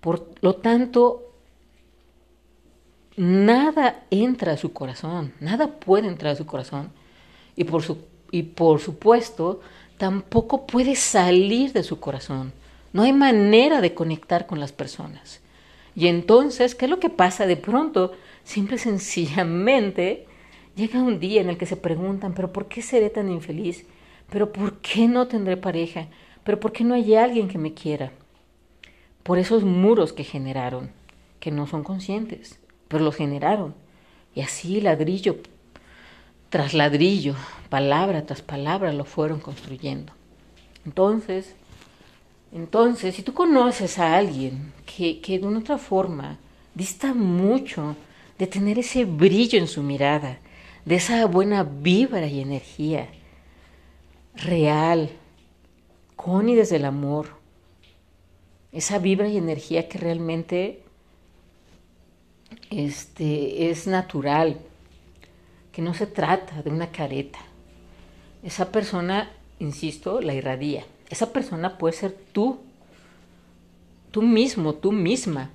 por 0.00 0.30
lo 0.40 0.54
tanto, 0.56 1.32
nada 3.16 4.04
entra 4.10 4.52
a 4.52 4.56
su 4.56 4.72
corazón, 4.72 5.32
nada 5.40 5.78
puede 5.78 6.08
entrar 6.08 6.32
a 6.32 6.36
su 6.36 6.46
corazón. 6.46 6.90
Y 7.56 7.64
por, 7.64 7.82
su, 7.82 7.98
y 8.30 8.42
por 8.42 8.80
supuesto, 8.80 9.60
tampoco 9.98 10.66
puede 10.66 10.96
salir 10.96 11.72
de 11.72 11.82
su 11.82 12.00
corazón. 12.00 12.52
No 12.92 13.02
hay 13.02 13.12
manera 13.12 13.80
de 13.80 13.94
conectar 13.94 14.46
con 14.46 14.60
las 14.60 14.72
personas. 14.72 15.40
Y 15.94 16.06
entonces, 16.06 16.74
¿qué 16.74 16.86
es 16.86 16.90
lo 16.90 17.00
que 17.00 17.10
pasa? 17.10 17.46
De 17.46 17.56
pronto, 17.56 18.12
simple 18.50 18.76
y 18.76 18.78
sencillamente, 18.78 20.26
llega 20.76 21.02
un 21.02 21.20
día 21.20 21.40
en 21.40 21.48
el 21.50 21.58
que 21.58 21.66
se 21.66 21.76
preguntan, 21.76 22.34
pero 22.34 22.52
¿por 22.52 22.66
qué 22.66 22.82
seré 22.82 23.10
tan 23.10 23.30
infeliz? 23.30 23.86
¿Pero 24.30 24.52
por 24.52 24.78
qué 24.78 25.08
no 25.08 25.26
tendré 25.26 25.56
pareja? 25.56 26.06
¿Pero 26.44 26.58
por 26.60 26.72
qué 26.72 26.84
no 26.84 26.94
hay 26.94 27.14
alguien 27.14 27.48
que 27.48 27.58
me 27.58 27.74
quiera? 27.74 28.12
por 29.22 29.38
esos 29.38 29.62
muros 29.64 30.12
que 30.12 30.24
generaron, 30.24 30.90
que 31.38 31.50
no 31.50 31.66
son 31.66 31.84
conscientes, 31.84 32.58
pero 32.88 33.04
los 33.04 33.16
generaron. 33.16 33.74
Y 34.34 34.40
así 34.40 34.80
ladrillo 34.80 35.36
tras 36.48 36.74
ladrillo, 36.74 37.36
palabra 37.68 38.26
tras 38.26 38.42
palabra 38.42 38.92
lo 38.92 39.04
fueron 39.04 39.38
construyendo. 39.38 40.12
Entonces, 40.84 41.54
entonces, 42.52 43.14
si 43.14 43.22
tú 43.22 43.32
conoces 43.34 44.00
a 44.00 44.16
alguien 44.16 44.72
que, 44.84 45.20
que 45.20 45.38
de 45.38 45.46
una 45.46 45.60
otra 45.60 45.78
forma 45.78 46.38
dista 46.74 47.14
mucho 47.14 47.94
de 48.40 48.46
tener 48.46 48.78
ese 48.78 49.04
brillo 49.04 49.58
en 49.58 49.68
su 49.68 49.82
mirada, 49.82 50.38
de 50.86 50.94
esa 50.94 51.26
buena 51.26 51.62
vibra 51.62 52.26
y 52.26 52.40
energía 52.40 53.10
real, 54.34 55.10
con 56.16 56.48
y 56.48 56.54
desde 56.54 56.76
el 56.76 56.86
amor, 56.86 57.36
esa 58.72 58.98
vibra 58.98 59.28
y 59.28 59.36
energía 59.36 59.90
que 59.90 59.98
realmente 59.98 60.82
este, 62.70 63.68
es 63.68 63.86
natural, 63.86 64.56
que 65.70 65.82
no 65.82 65.92
se 65.92 66.06
trata 66.06 66.62
de 66.62 66.70
una 66.70 66.90
careta. 66.90 67.40
Esa 68.42 68.72
persona, 68.72 69.30
insisto, 69.58 70.22
la 70.22 70.32
irradia. 70.32 70.86
Esa 71.10 71.30
persona 71.30 71.76
puede 71.76 71.92
ser 71.92 72.16
tú, 72.32 72.58
tú 74.10 74.22
mismo, 74.22 74.76
tú 74.76 74.92
misma, 74.92 75.50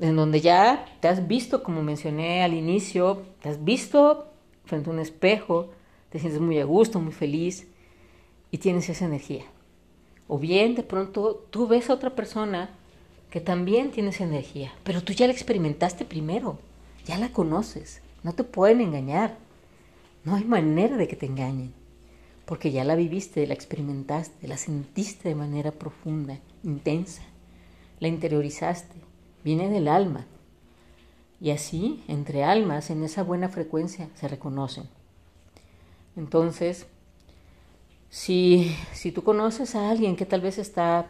en 0.00 0.16
donde 0.16 0.40
ya 0.40 0.86
te 1.00 1.08
has 1.08 1.26
visto, 1.26 1.62
como 1.62 1.82
mencioné 1.82 2.42
al 2.42 2.54
inicio, 2.54 3.22
te 3.40 3.48
has 3.48 3.64
visto 3.64 4.30
frente 4.64 4.90
a 4.90 4.92
un 4.92 4.98
espejo, 4.98 5.70
te 6.10 6.18
sientes 6.18 6.40
muy 6.40 6.58
a 6.58 6.64
gusto, 6.64 7.00
muy 7.00 7.12
feliz 7.12 7.66
y 8.50 8.58
tienes 8.58 8.88
esa 8.88 9.06
energía. 9.06 9.44
O 10.28 10.38
bien 10.38 10.74
de 10.74 10.82
pronto 10.82 11.46
tú 11.50 11.66
ves 11.66 11.88
a 11.88 11.94
otra 11.94 12.14
persona 12.14 12.70
que 13.30 13.40
también 13.40 13.90
tiene 13.90 14.10
esa 14.10 14.24
energía, 14.24 14.72
pero 14.82 15.02
tú 15.02 15.12
ya 15.12 15.26
la 15.26 15.32
experimentaste 15.32 16.04
primero, 16.04 16.58
ya 17.04 17.18
la 17.18 17.30
conoces, 17.30 18.02
no 18.22 18.34
te 18.34 18.44
pueden 18.44 18.80
engañar, 18.80 19.36
no 20.24 20.34
hay 20.34 20.44
manera 20.44 20.96
de 20.96 21.06
que 21.06 21.16
te 21.16 21.26
engañen, 21.26 21.72
porque 22.44 22.72
ya 22.72 22.84
la 22.84 22.96
viviste, 22.96 23.46
la 23.46 23.54
experimentaste, 23.54 24.48
la 24.48 24.56
sentiste 24.56 25.28
de 25.28 25.34
manera 25.34 25.70
profunda, 25.70 26.38
intensa, 26.62 27.22
la 28.00 28.08
interiorizaste, 28.08 28.96
viene 29.46 29.70
del 29.70 29.86
alma. 29.86 30.26
Y 31.40 31.52
así, 31.52 32.02
entre 32.08 32.42
almas, 32.42 32.90
en 32.90 33.04
esa 33.04 33.22
buena 33.22 33.48
frecuencia, 33.48 34.10
se 34.16 34.26
reconocen. 34.26 34.88
Entonces, 36.16 36.88
si, 38.08 38.74
si 38.92 39.12
tú 39.12 39.22
conoces 39.22 39.76
a 39.76 39.88
alguien 39.88 40.16
que 40.16 40.26
tal 40.26 40.40
vez 40.40 40.58
está 40.58 41.06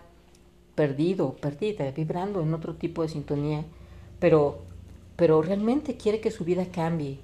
perdido, 0.74 1.36
perdida, 1.36 1.90
vibrando 1.92 2.42
en 2.42 2.52
otro 2.52 2.74
tipo 2.74 3.00
de 3.00 3.08
sintonía, 3.08 3.64
pero, 4.18 4.58
pero 5.16 5.40
realmente 5.40 5.96
quiere 5.96 6.20
que 6.20 6.30
su 6.30 6.44
vida 6.44 6.66
cambie, 6.66 7.20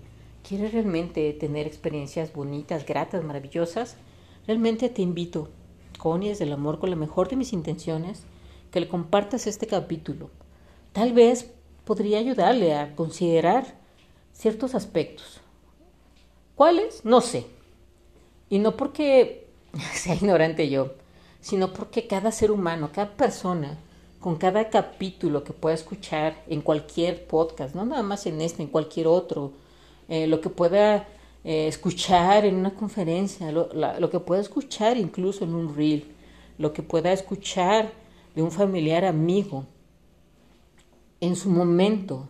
quiere 0.48 0.70
realmente 0.70 1.30
tener 1.34 1.66
experiencias 1.66 2.32
bonitas, 2.32 2.86
gratas, 2.86 3.22
maravillosas, 3.22 3.98
realmente 4.46 4.88
te 4.88 5.02
invito, 5.02 5.50
con 5.98 6.22
y 6.22 6.30
desde 6.30 6.44
el 6.44 6.54
amor, 6.54 6.78
con 6.78 6.88
la 6.88 6.96
mejor 6.96 7.28
de 7.28 7.36
mis 7.36 7.52
intenciones, 7.52 8.24
que 8.70 8.80
le 8.80 8.88
compartas 8.88 9.46
este 9.46 9.66
capítulo. 9.66 10.30
Tal 10.92 11.12
vez 11.12 11.50
podría 11.84 12.18
ayudarle 12.18 12.74
a 12.74 12.94
considerar 12.94 13.66
ciertos 14.32 14.74
aspectos. 14.74 15.40
¿Cuáles? 16.54 17.04
No 17.04 17.20
sé. 17.20 17.46
Y 18.50 18.58
no 18.58 18.76
porque 18.76 19.46
sea 19.94 20.14
ignorante 20.14 20.68
yo, 20.68 20.92
sino 21.40 21.72
porque 21.72 22.06
cada 22.06 22.30
ser 22.30 22.50
humano, 22.50 22.90
cada 22.92 23.10
persona, 23.12 23.78
con 24.20 24.36
cada 24.36 24.70
capítulo 24.70 25.42
que 25.42 25.52
pueda 25.52 25.74
escuchar 25.74 26.42
en 26.46 26.60
cualquier 26.60 27.26
podcast, 27.26 27.74
no 27.74 27.84
nada 27.84 28.02
más 28.02 28.26
en 28.26 28.40
este, 28.40 28.62
en 28.62 28.68
cualquier 28.68 29.08
otro, 29.08 29.52
eh, 30.08 30.26
lo 30.26 30.40
que 30.40 30.48
pueda 30.48 31.08
eh, 31.44 31.66
escuchar 31.66 32.44
en 32.44 32.54
una 32.54 32.74
conferencia, 32.74 33.50
lo, 33.50 34.10
que 34.10 34.20
pueda 34.20 34.40
escuchar 34.40 34.96
incluso 34.96 35.44
en 35.44 35.54
un 35.54 35.74
reel, 35.74 36.04
lo 36.58 36.72
que 36.72 36.82
pueda 36.82 37.12
escuchar 37.12 37.90
de 38.36 38.42
un 38.42 38.52
familiar 38.52 39.04
amigo 39.04 39.66
en 41.22 41.36
su 41.36 41.50
momento, 41.50 42.28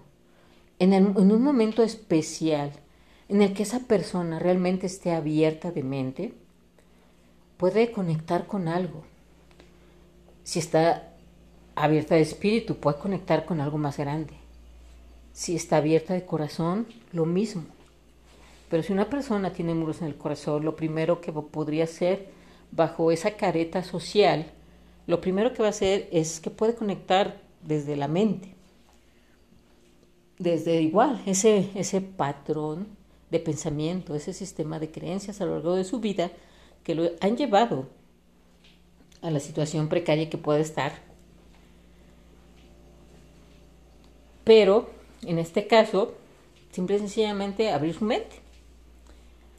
en, 0.79 1.17
un 1.17 1.43
momento 1.43 1.83
especial, 1.83 2.73
en 3.31 3.41
el 3.41 3.55
que 3.55 3.63
esa 3.63 3.81
persona 3.81 4.39
realmente 4.39 4.87
esté 4.87 5.13
abierta 5.13 5.71
de 5.71 5.83
mente, 5.83 6.35
puede 7.57 7.91
conectar 7.91 8.47
con 8.47 8.69
algo. 8.69 9.03
Si 10.45 10.59
está 10.59 11.15
abierta 11.75 12.17
de 12.17 12.21
espíritu, 12.21 12.77
puede 12.77 12.99
conectar 12.99 13.47
con 13.47 13.63
algo 13.63 13.79
más 13.79 13.97
grande. 13.97 14.35
Si 15.33 15.57
está 15.57 15.79
abierta 15.79 16.13
de 16.13 16.27
corazón, 16.27 16.87
lo 17.13 17.25
mismo. 17.25 17.65
Pero 18.69 18.83
si 18.83 18.93
una 18.93 19.09
persona 19.09 19.55
tiene 19.55 19.73
muros 19.73 20.03
en 20.03 20.09
el 20.09 20.17
corazón, 20.17 20.67
lo 20.67 20.77
primero 20.77 21.23
que 21.23 21.33
podría 21.33 21.85
hacer 21.85 22.29
bajo 22.71 23.11
esa 23.11 23.39
careta 23.39 23.85
social, 23.85 24.53
lo 25.07 25.23
primero 25.23 25.55
que 25.55 25.63
va 25.63 25.69
a 25.69 25.71
hacer 25.71 26.11
es 26.13 26.41
que 26.41 26.51
puede 26.51 26.75
conectar 26.75 27.41
desde 27.63 27.97
la 27.97 28.09
mente, 28.09 28.55
desde 30.43 30.83
igual, 30.83 31.23
ese, 31.27 31.71
ese 31.75 32.01
patrón 32.01 32.89
de 33.31 33.39
pensamiento, 33.39 34.15
ese 34.15 34.33
sistema 34.33 34.79
de 34.79 34.91
creencias 34.91 35.41
a 35.41 35.47
lo 35.47 35.55
largo 35.55 35.77
de 35.77 35.85
su 35.85 36.01
vida 36.01 36.31
que 36.83 36.95
lo 36.95 37.11
han 37.21 37.37
llevado 37.37 37.89
a 39.23 39.31
la 39.31 39.41
situación 39.41 39.89
precaria 39.89 40.29
que 40.29 40.39
puede 40.39 40.61
estar. 40.61 40.93
Pero, 44.45 44.91
en 45.23 45.39
este 45.39 45.69
caso, 45.69 46.15
simple 46.73 46.97
y 46.97 46.99
sencillamente 46.99 47.71
abrir 47.71 47.95
su 47.95 48.05
mente 48.05 48.37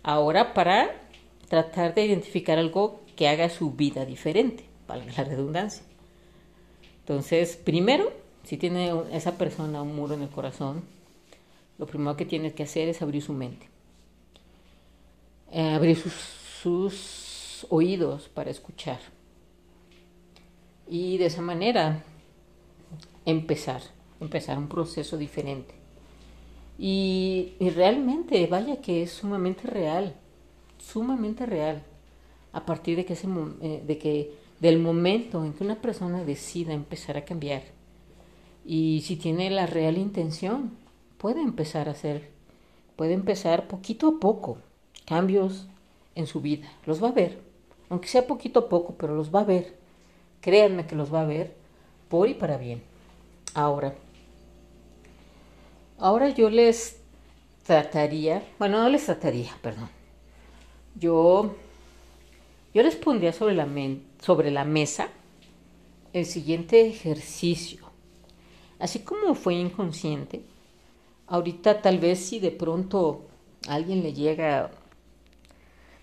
ahora 0.03 0.53
para 0.53 1.07
tratar 1.47 1.95
de 1.95 2.05
identificar 2.05 2.59
algo 2.59 3.01
que 3.15 3.29
haga 3.29 3.49
su 3.49 3.71
vida 3.71 4.05
diferente, 4.05 4.65
para 4.85 5.05
la 5.05 5.23
redundancia. 5.23 5.83
Entonces, 6.99 7.55
primero, 7.55 8.11
si 8.43 8.57
tiene 8.57 8.93
esa 9.12 9.38
persona 9.38 9.81
un 9.81 9.95
muro 9.95 10.13
en 10.13 10.21
el 10.21 10.29
corazón, 10.29 10.83
lo 11.77 11.85
primero 11.88 12.15
que 12.15 12.25
tiene 12.25 12.53
que 12.53 12.63
hacer 12.63 12.89
es 12.89 13.01
abrir 13.01 13.21
su 13.21 13.33
mente, 13.33 13.67
eh, 15.51 15.73
abrir 15.73 15.97
sus, 15.97 17.65
oídos 17.69 18.27
para 18.27 18.51
escuchar. 18.51 19.00
Y 20.88 21.17
de 21.17 21.27
esa 21.27 21.41
manera 21.41 22.03
empezar, 23.25 23.81
empezar 24.19 24.57
un 24.57 24.67
proceso 24.67 25.17
diferente. 25.17 25.73
Y, 26.77 27.53
realmente, 27.59 28.45
vaya 28.47 28.81
que 28.81 29.03
es 29.03 29.12
sumamente 29.12 29.67
real, 29.67 30.15
sumamente 30.77 31.45
real, 31.45 31.83
a 32.51 32.65
partir 32.65 32.97
de 32.97 33.05
que, 33.05 33.13
ese, 33.13 33.27
eh, 33.62 33.81
de 33.85 33.97
que 33.97 34.33
del 34.59 34.79
momento 34.79 35.45
en 35.45 35.53
que 35.53 35.63
una 35.63 35.81
persona 35.81 36.23
decida 36.25 36.73
empezar 36.73 37.17
a 37.17 37.25
cambiar 37.25 37.63
y 38.65 39.01
si 39.05 39.15
tiene 39.15 39.50
la 39.50 39.65
real 39.65 39.98
intención, 39.98 40.72
puede 41.17 41.41
empezar 41.41 41.88
a 41.88 41.91
hacer, 41.91 42.29
puede 42.96 43.13
empezar 43.13 43.67
poquito 43.67 44.08
a 44.08 44.20
poco 44.20 44.58
cambios 45.05 45.67
en 46.15 46.27
su 46.27 46.41
vida, 46.41 46.72
los 46.86 47.03
va 47.03 47.10
a 47.10 47.13
ver, 47.13 47.39
aunque 47.89 48.08
sea 48.08 48.27
poquito 48.27 48.62
a 48.62 48.70
poco, 48.70 48.96
pero 48.98 49.15
los 49.15 49.34
va 49.34 49.41
a 49.41 49.46
ver, 49.46 49.75
créanme 50.41 50.86
que 50.86 50.96
los 50.96 51.13
va 51.13 51.22
a 51.22 51.25
ver 51.25 51.55
por 52.10 52.29
y 52.29 52.34
para 52.34 52.58
bien. 52.58 52.82
Ahora, 53.53 53.93
Ahora 56.03 56.27
yo 56.27 56.50
les 56.50 56.98
trataría, 57.65 58.43
bueno, 58.60 58.82
no 58.82 58.89
les 58.89 59.05
trataría, 59.05 59.51
perdón. 59.62 59.89
Yo, 61.00 61.55
yo 62.74 62.84
les 62.84 62.98
pondría 62.98 63.32
sobre 63.32 63.55
la, 63.55 63.65
sobre 64.20 64.51
la 64.51 64.65
mesa 64.65 65.08
el 66.12 66.25
siguiente 66.25 66.86
ejercicio. 66.86 67.82
Así 68.83 68.99
como 68.99 69.33
fue 69.33 69.53
inconsciente, 69.53 70.41
ahorita 71.27 71.81
tal 71.81 71.99
vez 71.99 72.19
si 72.19 72.39
de 72.39 72.51
pronto 72.51 73.25
a 73.67 73.75
alguien 73.75 74.03
le 74.03 74.13
llega 74.13 74.71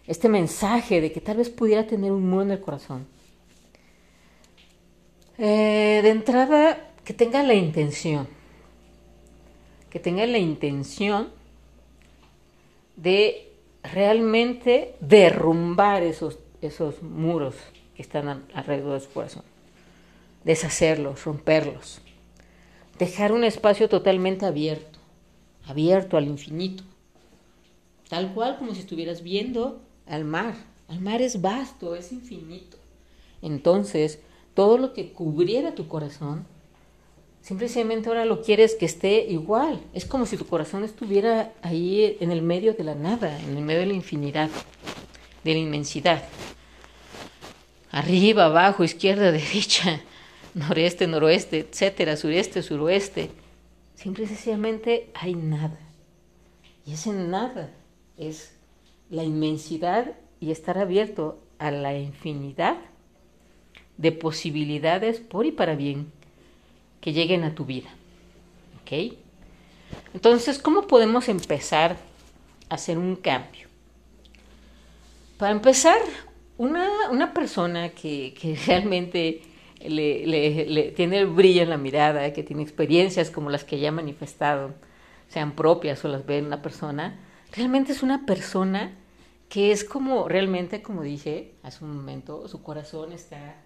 este 0.07 0.31
mensaje 0.31 1.01
de 1.03 1.13
que 1.13 1.21
tal 1.21 1.37
vez 1.37 1.51
pudiera 1.51 1.87
tener 1.87 2.11
un 2.11 2.29
muro 2.29 2.43
en 2.43 2.51
el 2.53 2.61
corazón. 2.61 3.07
Eh, 5.37 6.01
de 6.03 6.09
entrada, 6.09 6.93
que 7.05 7.13
tenga 7.13 7.43
la 7.43 7.55
intención 7.55 8.41
que 9.91 9.99
tengan 9.99 10.33
la 10.33 10.39
intención 10.39 11.29
de 12.97 13.53
realmente 13.83 14.95
derrumbar 15.01 16.03
esos, 16.03 16.39
esos 16.63 17.03
muros 17.03 17.57
que 17.97 18.03
están 18.03 18.47
alrededor 18.55 19.01
de 19.01 19.07
su 19.07 19.13
corazón, 19.13 19.43
deshacerlos, 20.45 21.25
romperlos, 21.25 22.01
dejar 23.01 23.33
un 23.33 23.43
espacio 23.43 23.89
totalmente 23.89 24.47
abierto, 24.47 25.01
abierto 25.67 26.17
al 26.17 26.29
infinito, 26.29 26.85
tal 28.09 28.33
cual 28.33 28.59
como 28.59 28.73
si 28.75 28.81
estuvieras 28.81 29.25
viendo 29.25 29.81
al 30.07 30.25
mar. 30.25 30.55
El 30.89 31.01
mar 31.01 31.21
es 31.21 31.41
vasto, 31.41 31.97
es 31.97 32.13
infinito. 32.13 32.77
Entonces, 33.43 34.21
todo 34.55 34.79
lo 34.79 34.93
que 34.93 35.13
cubriera 35.13 35.75
tu 35.75 35.89
corazón 35.89 36.47
Simplemente 37.43 38.09
ahora 38.09 38.27
lo 38.27 38.43
quieres 38.43 38.75
que 38.75 38.87
esté 38.87 39.25
igual. 39.25 39.81
Es 39.95 40.05
como 40.05 40.27
si 40.27 40.37
tu 40.37 40.47
corazón 40.47 40.85
estuviera 40.85 41.53
ahí 41.63 42.17
en 42.21 42.31
el 42.31 42.43
medio 42.43 42.75
de 42.75 42.85
la 42.85 42.95
nada, 42.95 43.41
en 43.41 43.57
el 43.57 43.65
medio 43.65 43.81
de 43.81 43.87
la 43.87 43.95
infinidad, 43.95 44.51
de 45.43 45.53
la 45.53 45.59
inmensidad. 45.59 46.23
Arriba, 47.91 48.45
abajo, 48.45 48.85
izquierda, 48.85 49.33
derecha, 49.33 50.01
noreste, 50.55 51.07
noroeste, 51.07 51.61
etcétera, 51.61 52.17
sureste, 52.17 52.63
suroeste. 52.63 53.31
Simple 53.95 54.25
y 54.25 54.27
sencillamente 54.27 55.11
hay 55.15 55.35
nada. 55.35 55.79
Y 56.87 56.95
ese 56.95 57.13
nada 57.13 57.71
es 58.17 58.53
la 59.11 59.25
inmensidad 59.25 60.13
y 60.41 60.51
estar 60.51 60.79
abierto 60.79 61.39
a 61.59 61.71
la 61.71 61.97
infinidad 61.97 62.77
de 63.99 64.13
posibilidades 64.13 65.21
por 65.21 65.45
y 65.45 65.53
para 65.53 65.75
bien 65.75 66.11
que 67.01 67.13
lleguen 67.13 67.45
a 67.45 67.55
tu 67.55 67.65
vida. 67.65 67.91
¿Ok? 68.83 69.15
Entonces, 70.15 70.59
¿cómo 70.59 70.87
podemos 70.87 71.29
empezar 71.29 71.97
a 72.69 72.75
hacer 72.75 72.99
un 72.99 73.17
cambio? 73.17 73.69
Para 75.37 75.53
empezar, 75.53 76.01
una, 76.61 77.33
persona 77.33 77.91
que, 77.91 78.35
realmente 78.67 79.43
le, 79.81 80.93
tiene 80.97 81.19
el 81.19 81.27
brillo 81.27 81.63
en 81.63 81.71
la 81.71 81.79
mirada, 81.79 82.33
que 82.33 82.43
tiene 82.43 82.63
experiencias 82.63 83.31
como 83.31 83.51
las 83.51 83.65
que 83.65 83.77
ella 83.77 83.89
ha 83.89 83.93
manifestado, 83.93 84.75
sean 85.29 85.53
propias 85.53 86.05
o 86.05 86.09
las 86.09 86.27
ve 86.27 86.39
en 86.39 86.47
una 86.47 86.63
persona, 86.63 87.21
realmente 87.53 87.93
es 87.93 88.03
una 88.03 88.27
persona 88.27 88.97
que 89.49 89.73
es 89.73 89.85
como, 89.85 90.29
realmente, 90.29 90.83
como 90.83 91.03
dije 91.03 91.55
hace 91.63 91.85
un 91.85 91.97
momento, 91.97 92.47
su 92.49 92.63
corazón 92.63 93.13
está 93.13 93.65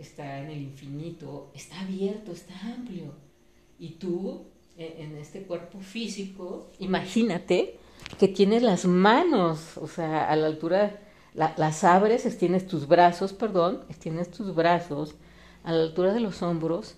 está 0.00 0.38
en 0.38 0.50
el 0.50 0.62
infinito, 0.62 1.50
está 1.54 1.80
abierto, 1.80 2.32
está 2.32 2.54
amplio. 2.74 3.12
Y 3.78 3.90
tú, 3.90 4.46
e, 4.76 4.96
en 4.98 5.16
este 5.16 5.42
cuerpo 5.42 5.80
físico, 5.80 6.70
imagínate 6.78 7.78
que 8.18 8.28
tienes 8.28 8.62
las 8.62 8.86
manos, 8.86 9.76
o 9.76 9.86
sea, 9.86 10.28
a 10.28 10.36
la 10.36 10.46
altura, 10.46 11.00
las 11.34 11.84
abres, 11.84 12.26
extiendes 12.26 12.66
tus 12.66 12.88
brazos, 12.88 13.32
perdón, 13.32 13.84
extiendes 13.88 14.30
tus 14.30 14.54
brazos 14.54 15.14
a 15.64 15.72
la 15.72 15.82
altura 15.82 16.12
de 16.12 16.20
los 16.20 16.42
hombros 16.42 16.94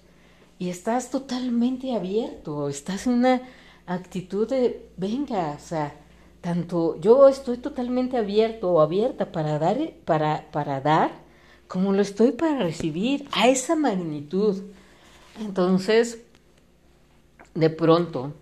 y 0.59 0.68
estás 0.68 1.11
totalmente 1.11 1.94
abierto, 1.94 2.68
estás 2.68 3.07
en 3.07 3.14
una 3.14 3.42
actitud 3.87 4.48
de, 4.48 4.88
venga, 4.96 5.57
o 5.57 5.61
sea, 5.61 5.94
tanto 6.40 7.01
yo 7.01 7.29
estoy 7.29 7.59
totalmente 7.59 8.16
abierto 8.16 8.70
o 8.70 8.81
abierta 8.81 9.33
para 9.33 9.59
dar, 9.59 9.79
para, 10.05 10.51
para 10.51 10.81
dar 10.81 11.11
como 11.68 11.92
lo 11.92 12.03
estoy 12.03 12.33
para 12.33 12.59
recibir 12.59 13.27
a 13.33 13.48
esa 13.48 13.77
magnitud. 13.77 14.62
Entonces, 15.40 16.22
de 17.55 17.70
pronto, 17.70 18.35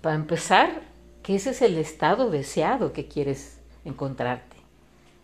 para 0.00 0.14
empezar, 0.14 0.82
que 1.22 1.34
ese 1.34 1.50
es 1.50 1.62
el 1.62 1.76
estado 1.78 2.30
deseado 2.30 2.92
que 2.92 3.08
quieres 3.08 3.58
encontrarte. 3.84 4.56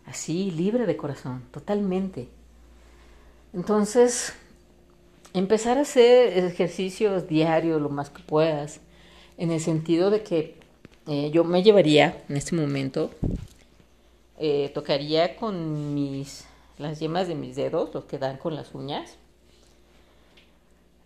Así, 0.06 0.50
libre 0.50 0.86
de 0.86 0.96
corazón, 0.96 1.44
totalmente. 1.50 2.28
Entonces, 3.54 4.32
empezar 5.32 5.78
a 5.78 5.82
hacer 5.82 6.36
ejercicios 6.44 7.28
diarios 7.28 7.80
lo 7.80 7.88
más 7.88 8.10
que 8.10 8.22
puedas, 8.22 8.80
en 9.38 9.52
el 9.52 9.60
sentido 9.60 10.10
de 10.10 10.22
que 10.22 10.56
eh, 11.06 11.30
yo 11.32 11.44
me 11.44 11.62
llevaría 11.62 12.22
en 12.28 12.36
este 12.36 12.56
momento, 12.56 13.10
eh, 14.38 14.70
tocaría 14.74 15.36
con 15.36 15.94
mis 15.94 16.46
las 16.78 16.98
yemas 16.98 17.28
de 17.28 17.36
mis 17.36 17.54
dedos, 17.54 17.94
los 17.94 18.04
que 18.04 18.18
dan 18.18 18.36
con 18.36 18.56
las 18.56 18.74
uñas, 18.74 19.16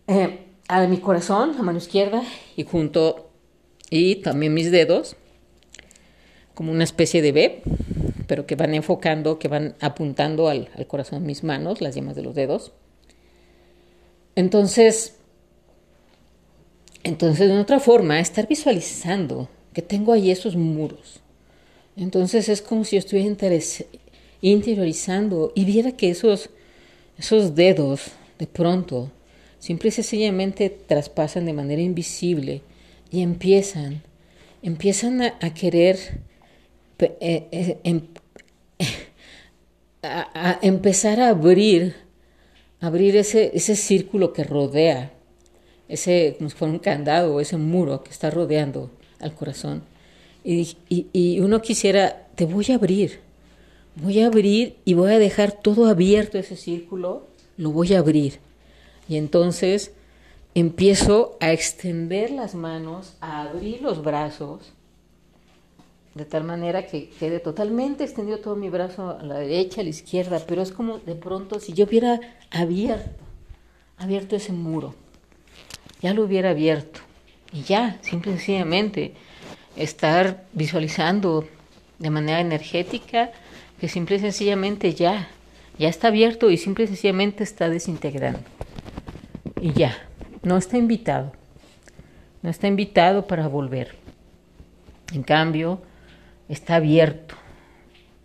eh, 0.06 0.46
a 0.68 0.86
mi 0.86 0.98
corazón, 0.98 1.54
a 1.58 1.62
mano 1.62 1.76
izquierda 1.76 2.22
y 2.56 2.64
junto, 2.64 3.28
y 3.90 4.16
también 4.16 4.54
mis 4.54 4.70
dedos, 4.70 5.16
como 6.58 6.72
una 6.72 6.82
especie 6.82 7.22
de 7.22 7.30
B, 7.30 7.62
pero 8.26 8.44
que 8.44 8.56
van 8.56 8.74
enfocando, 8.74 9.38
que 9.38 9.46
van 9.46 9.76
apuntando 9.78 10.48
al, 10.48 10.70
al 10.74 10.88
corazón 10.88 11.24
mis 11.24 11.44
manos, 11.44 11.80
las 11.80 11.94
yemas 11.94 12.16
de 12.16 12.22
los 12.22 12.34
dedos. 12.34 12.72
Entonces, 14.34 15.14
entonces, 17.04 17.48
de 17.48 17.60
otra 17.60 17.78
forma, 17.78 18.18
estar 18.18 18.48
visualizando 18.48 19.48
que 19.72 19.82
tengo 19.82 20.12
ahí 20.12 20.32
esos 20.32 20.56
muros. 20.56 21.20
Entonces 21.96 22.48
es 22.48 22.60
como 22.60 22.82
si 22.82 22.96
yo 22.96 22.98
estuviera 22.98 23.28
interiorizando 24.40 25.52
y 25.54 25.64
viera 25.64 25.92
que 25.92 26.10
esos, 26.10 26.50
esos 27.18 27.54
dedos 27.54 28.10
de 28.40 28.48
pronto 28.48 29.12
simple 29.60 29.90
y 29.90 29.92
sencillamente 29.92 30.70
traspasan 30.70 31.44
de 31.44 31.52
manera 31.52 31.82
invisible 31.82 32.62
y 33.12 33.22
empiezan, 33.22 34.02
empiezan 34.60 35.22
a, 35.22 35.54
querer 35.54 36.26
em, 36.98 38.02
a, 40.02 40.58
empezar 40.62 41.20
a 41.20 41.30
abrir, 41.30 41.94
abrir 42.80 43.16
ese, 43.16 43.50
ese 43.54 43.76
círculo 43.76 44.32
que 44.32 44.44
rodea, 44.44 45.12
ese, 45.88 46.34
como 46.38 46.50
si 46.50 46.56
fuera 46.56 46.72
un 46.72 46.78
candado, 46.78 47.40
ese 47.40 47.56
muro 47.56 48.02
que 48.02 48.10
está 48.10 48.30
rodeando 48.30 48.90
al 49.20 49.34
corazón. 49.34 49.82
Y, 50.44 50.76
y 50.88 51.40
uno 51.40 51.60
quisiera, 51.60 52.28
te 52.34 52.44
voy 52.44 52.66
a 52.70 52.76
abrir, 52.76 53.20
voy 53.96 54.20
a 54.20 54.26
abrir 54.26 54.76
y 54.84 54.94
voy 54.94 55.12
a 55.12 55.18
dejar 55.18 55.52
todo 55.52 55.86
abierto 55.86 56.38
ese 56.38 56.56
círculo, 56.56 57.26
lo 57.56 57.70
voy 57.70 57.94
a 57.94 57.98
abrir. 57.98 58.38
Y 59.08 59.16
entonces 59.16 59.92
empiezo 60.54 61.36
a 61.40 61.52
extender 61.52 62.30
las 62.30 62.54
manos, 62.54 63.14
a 63.20 63.42
abrir 63.42 63.82
los 63.82 64.02
brazos, 64.02 64.72
de 66.18 66.24
tal 66.24 66.44
manera 66.44 66.86
que 66.86 67.08
quede 67.08 67.38
totalmente 67.38 68.02
extendido 68.04 68.40
todo 68.40 68.56
mi 68.56 68.68
brazo 68.68 69.16
a 69.18 69.22
la 69.22 69.38
derecha, 69.38 69.80
a 69.80 69.84
la 69.84 69.90
izquierda, 69.90 70.42
pero 70.46 70.60
es 70.60 70.72
como 70.72 70.98
de 70.98 71.14
pronto 71.14 71.60
si 71.60 71.72
yo 71.72 71.84
hubiera 71.86 72.20
abierto, 72.50 73.22
abierto 73.96 74.34
ese 74.36 74.52
muro, 74.52 74.94
ya 76.02 76.12
lo 76.12 76.24
hubiera 76.24 76.50
abierto. 76.50 77.00
Y 77.52 77.62
ya, 77.62 77.98
simple 78.02 78.32
y 78.32 78.34
sencillamente, 78.34 79.14
estar 79.76 80.44
visualizando 80.52 81.48
de 81.98 82.10
manera 82.10 82.40
energética 82.40 83.30
que 83.80 83.88
simple 83.88 84.16
y 84.16 84.18
sencillamente 84.18 84.92
ya, 84.94 85.28
ya 85.78 85.88
está 85.88 86.08
abierto 86.08 86.50
y 86.50 86.56
simple 86.56 86.84
y 86.84 86.88
sencillamente 86.88 87.44
está 87.44 87.68
desintegrando. 87.70 88.40
Y 89.60 89.72
ya, 89.72 89.96
no 90.42 90.56
está 90.56 90.76
invitado. 90.76 91.32
No 92.42 92.50
está 92.50 92.66
invitado 92.66 93.26
para 93.26 93.46
volver. 93.46 93.94
En 95.12 95.22
cambio, 95.22 95.80
está 96.48 96.76
abierto. 96.76 97.34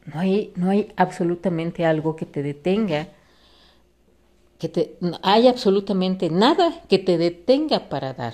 No 0.06 0.20
hay, 0.20 0.52
no 0.56 0.70
hay 0.70 0.92
absolutamente 0.96 1.86
algo 1.86 2.16
que 2.16 2.26
te 2.26 2.44
detenga, 2.44 3.08
que 4.58 4.70
te, 4.70 4.98
hay 5.22 5.48
absolutamente 5.48 6.30
nada 6.30 6.82
que 6.88 7.00
te 7.00 7.18
detenga 7.18 7.90
para 7.90 8.14
dar. 8.14 8.34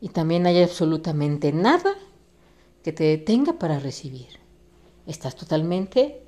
Y 0.00 0.08
también 0.08 0.46
hay 0.46 0.62
absolutamente 0.62 1.52
nada 1.52 1.94
que 2.82 2.92
te 2.92 3.04
detenga 3.04 3.54
para 3.54 3.78
recibir. 3.78 4.38
Estás 5.06 5.36
totalmente, 5.36 6.22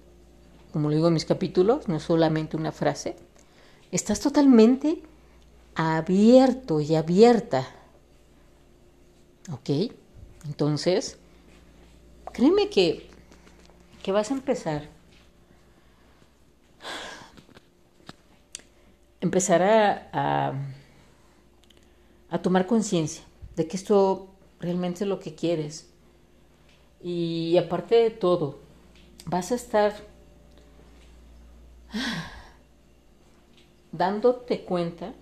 como 0.73 0.89
lo 0.89 0.95
digo 0.95 1.09
en 1.09 1.15
mis 1.15 1.25
capítulos, 1.25 1.89
no 1.89 2.01
solamente 2.01 2.57
una 2.57 2.73
frase, 2.73 3.17
estás 3.91 4.21
totalmente 4.21 5.03
abierto 5.75 6.81
y 6.81 6.95
abierta. 6.95 7.67
¿Ok? 9.51 9.93
Entonces, 10.45 11.19
créeme 12.33 12.69
que, 12.69 13.09
que 14.03 14.13
vas 14.13 14.31
a 14.31 14.35
empezar. 14.35 14.89
Empezar 19.21 19.63
a, 19.63 20.55
a 22.29 22.43
tomar 22.43 22.67
conciencia 22.67 23.23
de 23.55 23.69
que 23.69 23.77
esto 23.77 24.29
realmente 24.59 25.05
es 25.05 25.09
lo 25.09 25.21
que 25.21 25.35
quieres. 25.35 25.89
Y 27.01 27.57
aparte 27.57 27.95
de 27.97 28.11
todo, 28.11 28.59
vas 29.27 29.53
a 29.53 29.55
estar 29.55 29.95
dándote 33.93 34.65
cuenta 34.65 35.13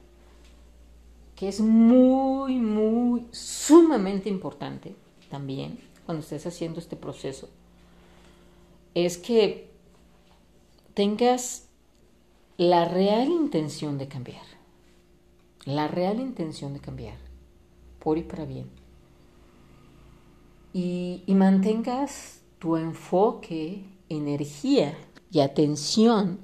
que 1.37 1.49
es 1.49 1.61
muy, 1.61 2.57
muy, 2.57 3.27
sumamente 3.33 4.29
importante 4.29 4.95
también 5.31 5.90
cuando 6.11 6.25
estés 6.25 6.45
haciendo 6.45 6.81
este 6.81 6.97
proceso, 6.97 7.49
es 8.95 9.17
que 9.17 9.71
tengas 10.93 11.69
la 12.57 12.85
real 12.85 13.29
intención 13.29 13.97
de 13.97 14.09
cambiar, 14.09 14.43
la 15.67 15.87
real 15.87 16.19
intención 16.19 16.75
de 16.75 16.81
cambiar, 16.81 17.17
por 18.01 18.19
y 18.19 18.25
para 18.25 18.45
bien. 18.45 18.69
Y, 20.73 21.23
mantengas 21.29 22.43
tu 22.59 22.77
enfoque, 22.77 23.85
energía 24.09 24.99
y 25.31 25.39
atención 25.39 26.41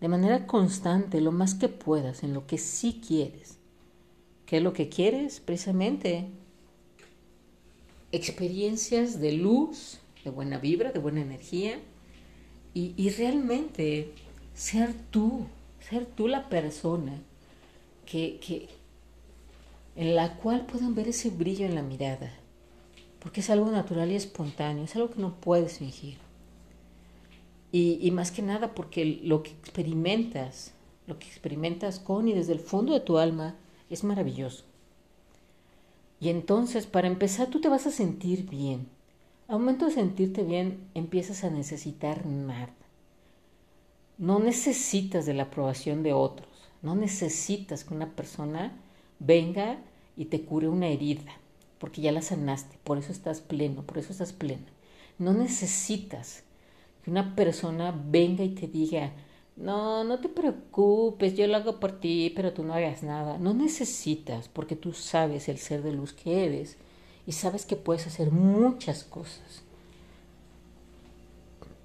de 0.00 0.08
manera 0.08 0.46
constante, 0.46 1.20
lo 1.20 1.32
más 1.32 1.54
que 1.54 1.68
puedas, 1.68 2.22
en 2.22 2.32
lo 2.32 2.46
que 2.46 2.56
sí 2.56 3.02
quieres 3.06 3.56
¿Qué 4.46 4.58
es 4.58 4.62
lo 4.62 4.72
que 4.72 4.88
quieres? 4.88 5.40
Precisamente 5.40 6.30
experiencias 8.12 9.20
de 9.20 9.32
luz, 9.32 9.98
de 10.24 10.30
buena 10.30 10.58
vibra, 10.58 10.92
de 10.92 10.98
buena 10.98 11.20
energía 11.20 11.78
y, 12.74 13.08
realmente 13.10 14.12
ser 14.54 14.92
tú, 15.10 15.46
ser 15.80 16.04
tú 16.04 16.28
la 16.28 16.50
persona 16.50 17.22
que, 18.04 18.38
que, 18.38 18.68
en 19.94 20.14
la 20.14 20.36
cual 20.36 20.66
puedan 20.66 20.94
ver 20.94 21.08
ese 21.08 21.30
brillo 21.30 21.64
en 21.64 21.74
la 21.74 21.82
mirada, 21.82 22.34
porque 23.18 23.40
es 23.40 23.48
algo 23.48 23.70
natural 23.70 24.12
y 24.12 24.16
espontáneo, 24.16 24.84
es 24.84 24.94
algo 24.94 25.10
que 25.10 25.20
no 25.22 25.36
puedes 25.40 25.78
fingir. 25.78 26.18
Y, 27.72 27.98
y, 28.02 28.10
más 28.10 28.30
que 28.30 28.42
nada 28.42 28.74
porque 28.74 29.20
lo 29.22 29.42
que 29.42 29.52
experimentas, 29.52 30.72
lo 31.06 31.18
que 31.18 31.26
experimentas 31.28 31.98
con 31.98 32.28
y 32.28 32.34
desde 32.34 32.52
el 32.52 32.60
fondo 32.60 32.92
de 32.92 33.00
tu 33.00 33.16
alma, 33.16 33.56
es 33.88 34.04
maravilloso. 34.04 34.64
Y 36.20 36.30
entonces, 36.30 36.86
para 36.86 37.08
empezar, 37.08 37.48
tú 37.48 37.60
te 37.60 37.68
vas 37.68 37.86
a 37.86 37.90
sentir 37.90 38.48
bien. 38.48 38.88
Al 39.48 39.58
momento 39.58 39.84
de 39.86 39.92
sentirte 39.92 40.42
bien, 40.42 40.80
empiezas 40.94 41.44
a 41.44 41.50
necesitar 41.50 42.26
nada. 42.26 42.74
No 44.18 44.38
necesitas 44.38 45.26
de 45.26 45.34
la 45.34 45.44
aprobación 45.44 46.02
de 46.02 46.14
otros. 46.14 46.48
No 46.82 46.94
necesitas 46.94 47.84
que 47.84 47.94
una 47.94 48.16
persona 48.16 48.72
venga 49.18 49.78
y 50.16 50.26
te 50.26 50.42
cure 50.42 50.68
una 50.68 50.88
herida, 50.88 51.32
porque 51.78 52.00
ya 52.00 52.12
la 52.12 52.22
sanaste. 52.22 52.78
Por 52.82 52.98
eso 52.98 53.12
estás 53.12 53.40
pleno, 53.40 53.82
por 53.82 53.98
eso 53.98 54.12
estás 54.12 54.32
plena. 54.32 54.66
No 55.18 55.34
necesitas 55.34 56.42
que 57.04 57.10
una 57.10 57.36
persona 57.36 57.92
venga 57.92 58.42
y 58.42 58.50
te 58.50 58.66
diga, 58.66 59.12
no, 59.56 60.04
no 60.04 60.20
te 60.20 60.28
preocupes, 60.28 61.34
yo 61.34 61.46
lo 61.46 61.56
hago 61.56 61.80
por 61.80 61.98
ti, 61.98 62.30
pero 62.36 62.52
tú 62.52 62.62
no 62.62 62.74
hagas 62.74 63.02
nada. 63.02 63.38
No 63.38 63.54
necesitas, 63.54 64.48
porque 64.48 64.76
tú 64.76 64.92
sabes 64.92 65.48
el 65.48 65.58
ser 65.58 65.82
de 65.82 65.92
luz 65.92 66.12
que 66.12 66.44
eres 66.44 66.76
y 67.26 67.32
sabes 67.32 67.64
que 67.64 67.76
puedes 67.76 68.06
hacer 68.06 68.30
muchas 68.30 69.04
cosas. 69.04 69.62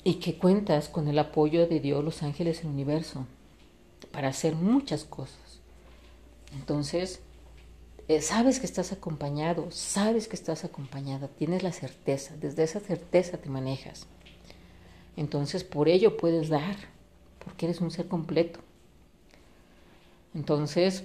Y 0.04 0.16
que 0.16 0.38
cuentas 0.38 0.90
con 0.90 1.08
el 1.08 1.18
apoyo 1.18 1.68
de 1.68 1.80
Dios, 1.80 2.04
los 2.04 2.24
ángeles, 2.24 2.62
el 2.62 2.68
universo, 2.68 3.26
para 4.12 4.30
hacer 4.30 4.56
muchas 4.56 5.06
cosas. 5.06 5.62
Entonces, 6.54 7.22
eh, 8.10 8.22
sabes 8.22 8.60
que 8.60 8.66
estás 8.66 8.92
acompañado, 8.92 9.72
sabes 9.72 10.28
que 10.28 10.36
estás 10.36 10.66
acompañada, 10.66 11.30
tienes 11.30 11.64
la 11.64 11.72
certeza, 11.72 12.36
desde 12.36 12.64
esa 12.64 12.82
certeza 12.82 13.38
te 13.38 13.50
manejas. 13.50 14.08
Entonces, 15.16 15.64
por 15.64 15.88
ello 15.88 16.18
puedes 16.18 16.50
dar 16.50 16.91
porque 17.44 17.66
eres 17.66 17.82
un 17.82 17.92
ser 17.92 18.08
completo. 18.08 18.60
Entonces, 20.34 21.04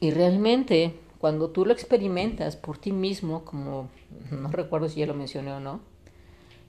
y 0.00 0.10
realmente 0.10 0.94
cuando 1.18 1.50
tú 1.50 1.64
lo 1.64 1.72
experimentas 1.72 2.56
por 2.56 2.78
ti 2.78 2.92
mismo, 2.92 3.44
como 3.44 3.88
no 4.30 4.48
recuerdo 4.48 4.88
si 4.88 5.00
ya 5.00 5.06
lo 5.06 5.14
mencioné 5.14 5.52
o 5.52 5.60
no, 5.60 5.80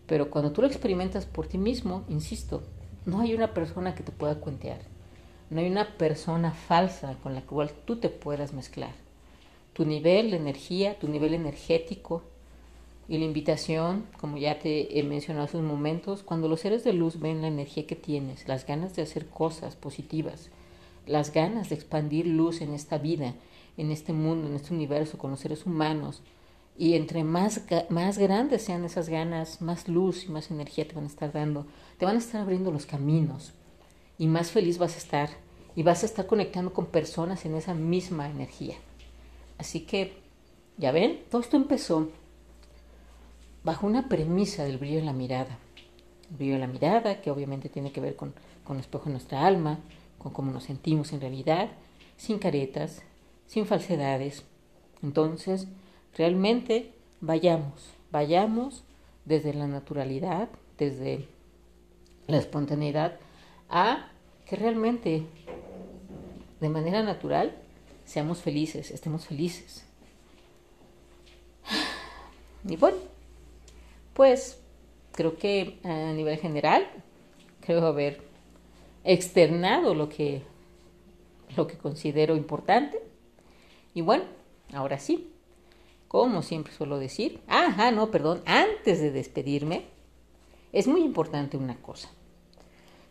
pero 0.05 0.29
cuando 0.29 0.51
tú 0.51 0.61
lo 0.61 0.67
experimentas 0.67 1.25
por 1.25 1.47
ti 1.47 1.57
mismo, 1.57 2.03
insisto, 2.09 2.61
no 3.05 3.21
hay 3.21 3.33
una 3.33 3.53
persona 3.53 3.95
que 3.95 4.03
te 4.03 4.11
pueda 4.11 4.35
cuentear, 4.35 4.79
no 5.49 5.59
hay 5.59 5.67
una 5.67 5.97
persona 5.97 6.51
falsa 6.51 7.17
con 7.23 7.33
la 7.33 7.41
cual 7.41 7.71
tú 7.85 7.95
te 7.95 8.09
puedas 8.09 8.53
mezclar. 8.53 8.93
Tu 9.73 9.85
nivel 9.85 10.29
de 10.29 10.37
energía, 10.37 10.99
tu 10.99 11.07
nivel 11.07 11.33
energético, 11.33 12.23
y 13.07 13.17
la 13.17 13.25
invitación, 13.25 14.05
como 14.19 14.37
ya 14.37 14.59
te 14.59 14.97
he 14.97 15.03
mencionado 15.03 15.45
hace 15.45 15.57
unos 15.57 15.71
momentos, 15.71 16.23
cuando 16.23 16.47
los 16.47 16.61
seres 16.61 16.83
de 16.83 16.93
luz 16.93 17.19
ven 17.19 17.41
la 17.41 17.47
energía 17.47 17.85
que 17.85 17.95
tienes, 17.95 18.47
las 18.47 18.65
ganas 18.65 18.95
de 18.95 19.01
hacer 19.01 19.27
cosas 19.27 19.75
positivas, 19.75 20.49
las 21.05 21.33
ganas 21.33 21.69
de 21.69 21.75
expandir 21.75 22.25
luz 22.25 22.61
en 22.61 22.73
esta 22.73 22.97
vida, 22.97 23.35
en 23.75 23.91
este 23.91 24.13
mundo, 24.13 24.47
en 24.47 24.55
este 24.55 24.73
universo, 24.73 25.17
con 25.17 25.31
los 25.31 25.41
seres 25.41 25.65
humanos, 25.65 26.21
Y 26.75 26.95
entre 26.95 27.23
más, 27.23 27.61
más 27.89 28.17
grandes 28.17 28.63
sean 28.63 28.83
esas 28.83 29.07
ganas, 29.09 29.61
más 29.61 29.87
luz 29.87 30.25
y 30.25 30.29
más 30.29 30.49
energía 30.49 30.87
te 30.87 30.95
van 30.95 31.03
a 31.03 31.07
estar 31.07 31.31
dando, 31.31 31.67
te 31.97 32.05
van 32.05 32.15
a 32.15 32.19
estar 32.19 32.41
abriendo 32.41 32.71
los 32.71 32.85
caminos. 32.85 33.53
Y 34.17 34.27
más 34.27 34.51
feliz 34.51 34.77
vas 34.79 34.95
a 34.95 34.97
estar. 34.97 35.29
Y 35.75 35.83
vas 35.83 36.03
a 36.03 36.05
estar 36.05 36.25
conectando 36.25 36.73
con 36.73 36.87
personas 36.87 37.45
en 37.45 37.55
esa 37.55 37.73
misma 37.73 38.29
energía. 38.29 38.75
Así 39.57 39.81
que, 39.81 40.13
ya 40.77 40.91
ven, 40.91 41.21
todo 41.29 41.41
esto 41.41 41.57
empezó 41.57 42.09
bajo 43.63 43.87
una 43.87 44.09
premisa 44.09 44.63
del 44.63 44.77
brillo 44.77 44.99
en 44.99 45.05
la 45.05 45.13
mirada. 45.13 45.57
El 46.29 46.37
brillo 46.37 46.55
en 46.55 46.61
la 46.61 46.67
mirada, 46.67 47.21
que 47.21 47.31
obviamente 47.31 47.69
tiene 47.69 47.91
que 47.91 48.01
ver 48.01 48.15
con, 48.15 48.33
con 48.63 48.77
el 48.77 48.81
espejo 48.81 49.05
de 49.05 49.11
nuestra 49.11 49.45
alma, 49.45 49.79
con 50.17 50.33
cómo 50.33 50.51
nos 50.51 50.63
sentimos 50.63 51.13
en 51.13 51.21
realidad, 51.21 51.69
sin 52.17 52.39
caretas, 52.39 53.01
sin 53.47 53.65
falsedades. 53.65 54.43
Entonces, 55.01 55.67
realmente 56.15 56.93
vayamos, 57.21 57.93
vayamos 58.11 58.83
desde 59.25 59.53
la 59.53 59.67
naturalidad, 59.67 60.49
desde 60.77 61.27
la 62.27 62.37
espontaneidad, 62.37 63.17
a 63.69 64.09
que 64.45 64.55
realmente 64.55 65.25
de 66.59 66.69
manera 66.69 67.03
natural 67.03 67.55
seamos 68.05 68.41
felices, 68.41 68.91
estemos 68.91 69.25
felices. 69.25 69.85
Y 72.65 72.77
bueno, 72.77 72.97
pues 74.13 74.61
creo 75.11 75.37
que 75.37 75.79
a 75.83 76.13
nivel 76.13 76.37
general, 76.37 76.87
creo 77.61 77.85
haber 77.85 78.21
externado 79.03 79.93
lo 79.95 80.09
que, 80.09 80.41
lo 81.55 81.67
que 81.67 81.77
considero 81.77 82.35
importante. 82.35 83.01
Y 83.93 84.01
bueno, 84.01 84.25
ahora 84.73 84.99
sí, 84.99 85.31
como 86.07 86.41
siempre 86.41 86.73
suelo 86.73 86.99
decir, 86.99 87.41
ajá, 87.47 87.91
no, 87.91 88.11
perdón, 88.11 88.41
antes 88.45 88.99
de 88.99 89.11
despedirme, 89.11 89.85
es 90.71 90.87
muy 90.87 91.01
importante 91.01 91.57
una 91.57 91.75
cosa. 91.77 92.09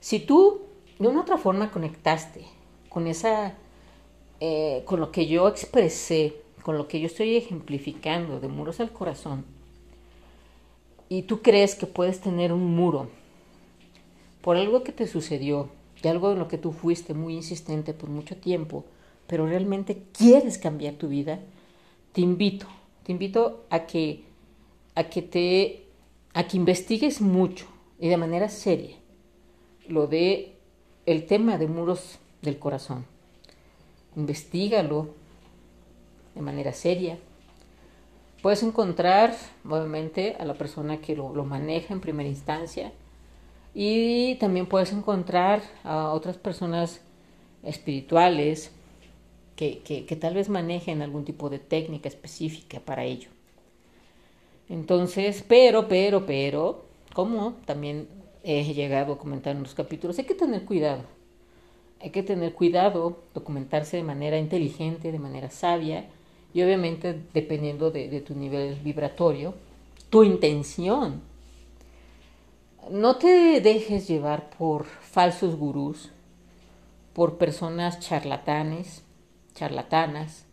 Si 0.00 0.20
tú 0.20 0.62
de 0.98 1.08
una 1.08 1.22
otra 1.22 1.38
forma 1.38 1.70
conectaste 1.70 2.44
con 2.88 3.06
esa, 3.06 3.54
eh, 4.40 4.82
con 4.84 5.00
lo 5.00 5.10
que 5.12 5.26
yo 5.26 5.48
expresé, 5.48 6.42
con 6.62 6.76
lo 6.76 6.88
que 6.88 7.00
yo 7.00 7.06
estoy 7.06 7.36
ejemplificando 7.36 8.40
de 8.40 8.48
muros 8.48 8.80
al 8.80 8.92
corazón, 8.92 9.44
y 11.12 11.24
tú 11.24 11.42
crees 11.42 11.74
que 11.74 11.86
puedes 11.86 12.22
tener 12.22 12.54
un 12.54 12.74
muro 12.74 13.10
por 14.40 14.56
algo 14.56 14.82
que 14.82 14.92
te 14.92 15.06
sucedió, 15.06 15.68
y 16.02 16.08
algo 16.08 16.32
en 16.32 16.38
lo 16.38 16.48
que 16.48 16.56
tú 16.56 16.72
fuiste 16.72 17.12
muy 17.12 17.34
insistente 17.34 17.92
por 17.92 18.08
mucho 18.08 18.38
tiempo, 18.38 18.86
pero 19.26 19.46
realmente 19.46 20.04
quieres 20.16 20.56
cambiar 20.56 20.94
tu 20.94 21.08
vida, 21.08 21.38
te 22.12 22.22
invito, 22.22 22.66
te 23.02 23.12
invito 23.12 23.62
a 23.68 23.84
que, 23.84 24.24
a 24.94 25.04
que 25.04 25.20
te, 25.20 25.82
a 26.32 26.48
que 26.48 26.56
investigues 26.56 27.20
mucho 27.20 27.66
y 28.00 28.08
de 28.08 28.16
manera 28.16 28.48
seria 28.48 28.96
lo 29.88 30.06
de 30.06 30.56
el 31.04 31.26
tema 31.26 31.58
de 31.58 31.66
muros 31.66 32.20
del 32.40 32.58
corazón. 32.58 33.04
Investígalo 34.16 35.08
de 36.34 36.40
manera 36.40 36.72
seria. 36.72 37.18
Puedes 38.42 38.64
encontrar, 38.64 39.36
obviamente, 39.64 40.34
a 40.40 40.44
la 40.44 40.54
persona 40.54 41.00
que 41.00 41.14
lo, 41.14 41.32
maneja 41.44 41.94
en 41.94 42.00
primera 42.00 42.28
instancia 42.28 42.92
y 43.72 44.34
también 44.34 44.66
puedes 44.66 44.92
encontrar 44.92 45.62
a 45.84 46.10
otras 46.10 46.38
personas 46.38 47.00
espirituales 47.62 48.72
que, 49.54 49.78
que, 49.78 50.16
tal 50.16 50.34
vez 50.34 50.48
manejen 50.48 51.02
algún 51.02 51.24
tipo 51.24 51.50
de 51.50 51.60
técnica 51.60 52.08
específica 52.08 52.80
para 52.80 53.04
ello. 53.04 53.28
Entonces, 54.68 55.44
pero, 55.46 55.86
pero, 55.86 56.26
pero, 56.26 56.84
como 57.14 57.52
también 57.64 58.08
he 58.42 58.74
llegado 58.74 59.12
a 59.12 59.18
comentar 59.18 59.54
en 59.54 59.62
los 59.62 59.74
capítulos, 59.74 60.18
hay 60.18 60.24
que 60.24 60.34
tener 60.34 60.64
cuidado. 60.64 61.04
Hay 62.00 62.10
que 62.10 62.24
tener 62.24 62.54
cuidado, 62.54 63.18
documentarse 63.34 63.98
de 63.98 64.02
manera 64.02 64.36
inteligente, 64.36 65.12
de 65.12 65.18
manera 65.20 65.48
sabia 65.48 66.06
y 66.54 66.62
obviamente 66.62 67.18
dependiendo 67.32 67.90
de, 67.90 68.20
tu 68.20 68.34
nivel 68.34 68.74
vibratorio, 68.76 69.54
tu 70.10 70.22
intención 70.22 71.22
no 72.90 73.16
te 73.16 73.60
dejes 73.60 74.08
llevar 74.08 74.50
por 74.50 74.84
falsos 74.84 75.56
gurús, 75.56 76.10
por 77.12 77.38
personas 77.38 78.00
charlatanes, 78.00 79.02
charlatanas, 79.54 80.46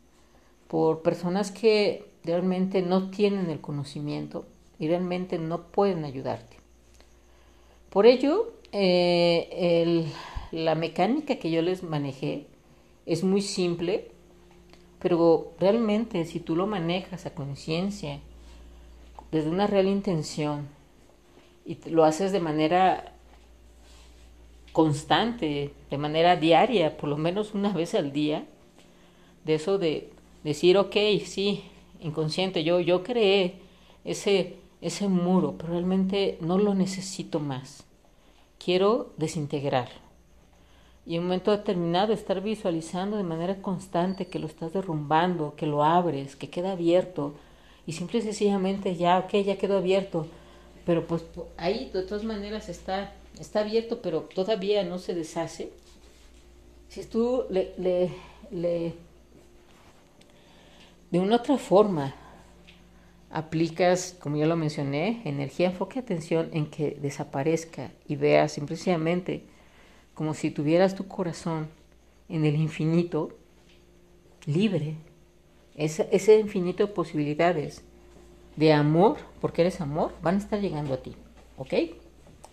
por 0.68 1.02
personas 1.02 1.52
que 1.52 2.06
realmente 2.24 2.82
no 2.82 3.10
tienen 3.10 3.50
el 3.50 3.60
conocimiento 3.60 4.46
y 4.78 4.88
realmente 4.88 5.40
no 5.40 5.64
pueden 5.64 6.06
ayudarte. 6.06 6.58
Por 7.90 8.06
ello, 8.06 8.54
eh, 8.72 10.06
la 10.52 10.76
mecánica 10.76 11.38
que 11.38 11.50
yo 11.50 11.62
les 11.62 11.82
manejé 11.82 12.46
es 13.06 13.24
muy 13.24 13.42
simple, 13.42 14.09
pero 15.02 15.54
realmente 15.60 16.26
si 16.26 16.40
tú 16.40 16.56
lo 16.56 16.68
manejas 16.68 17.26
a 17.26 17.34
conciencia, 17.34 18.20
desde 19.32 19.50
una 19.50 19.68
real 19.68 19.88
intención, 19.88 20.68
y 21.66 21.78
lo 21.90 22.04
haces 22.04 22.32
de 22.32 22.40
manera 22.40 23.14
constante, 24.72 25.74
de 25.90 25.98
manera 25.98 26.36
diaria, 26.36 26.98
por 26.98 27.10
lo 27.10 27.18
menos 27.18 27.54
una 27.54 27.72
vez 27.72 27.94
al 27.96 28.12
día, 28.12 28.46
de 29.46 29.56
eso 29.56 29.78
de 29.78 30.12
decir, 30.44 30.78
ok, 30.78 30.96
sí, 31.26 31.64
inconsciente, 32.00 32.64
yo, 32.64 32.80
yo 32.80 33.04
creé 33.04 33.56
ese, 34.04 34.58
ese 34.82 35.08
muro, 35.08 35.56
pero 35.58 35.74
realmente 35.74 36.38
no 36.42 36.58
lo 36.58 36.74
necesito 36.74 37.40
más. 37.40 37.86
Quiero 38.58 39.14
desintegrarlo. 39.18 40.09
Y 41.10 41.16
en 41.16 41.22
un 41.22 41.30
momento 41.30 41.50
determinado 41.50 42.14
estar 42.14 42.40
visualizando 42.40 43.18
de 43.18 43.24
manera 43.24 43.64
constante 43.64 44.28
que 44.28 44.38
lo 44.38 44.46
estás 44.46 44.74
derrumbando, 44.74 45.56
que 45.56 45.66
lo 45.66 45.84
abres, 45.84 46.36
que 46.36 46.52
queda 46.52 46.74
abierto, 46.74 47.34
y 47.88 47.94
simple 47.94 48.20
y 48.20 48.22
sencillamente 48.22 48.96
ya, 48.96 49.18
ok, 49.18 49.38
ya 49.44 49.58
quedó 49.58 49.80
abierto, 49.80 50.28
pero 50.86 51.08
pues 51.08 51.24
ahí 51.58 51.90
de 51.92 52.04
todas 52.04 52.24
maneras 52.24 52.70
está, 52.70 53.12
está 53.40 53.62
abierto, 53.62 54.04
pero 54.04 54.22
todavía 54.22 54.84
no 54.84 55.00
se 55.00 55.16
deshace. 55.16 55.72
Si 56.90 57.04
tú 57.06 57.46
le, 57.50 57.74
le, 58.52 58.94
de 61.10 61.20
una 61.20 61.38
otra 61.38 61.58
forma 61.58 62.14
aplicas, 63.32 64.16
como 64.20 64.38
ya 64.38 64.46
lo 64.46 64.56
mencioné, 64.56 65.24
energía, 65.26 65.70
enfoque, 65.70 65.98
atención 65.98 66.52
en 66.54 66.68
que 66.68 67.00
desaparezca 67.02 67.90
y 68.08 68.16
veas 68.16 68.52
simplemente 68.52 69.49
como 70.20 70.34
si 70.34 70.52
tuvieras 70.52 70.96
tu 70.96 71.08
corazón 71.08 71.70
en 72.28 72.44
el 72.44 72.58
infinito, 72.58 73.38
libre, 74.46 74.96
ese, 75.78 76.38
infinito 76.38 76.86
de 76.86 76.92
posibilidades 76.92 77.86
de 78.58 78.74
amor, 78.74 79.16
porque 79.40 79.62
eres 79.62 79.80
amor, 79.80 80.12
van 80.22 80.36
a 80.36 80.40
estar 80.40 80.60
llegando 80.60 80.94
a 80.94 80.98
ti. 80.98 81.16
¿Ok? 81.56 81.74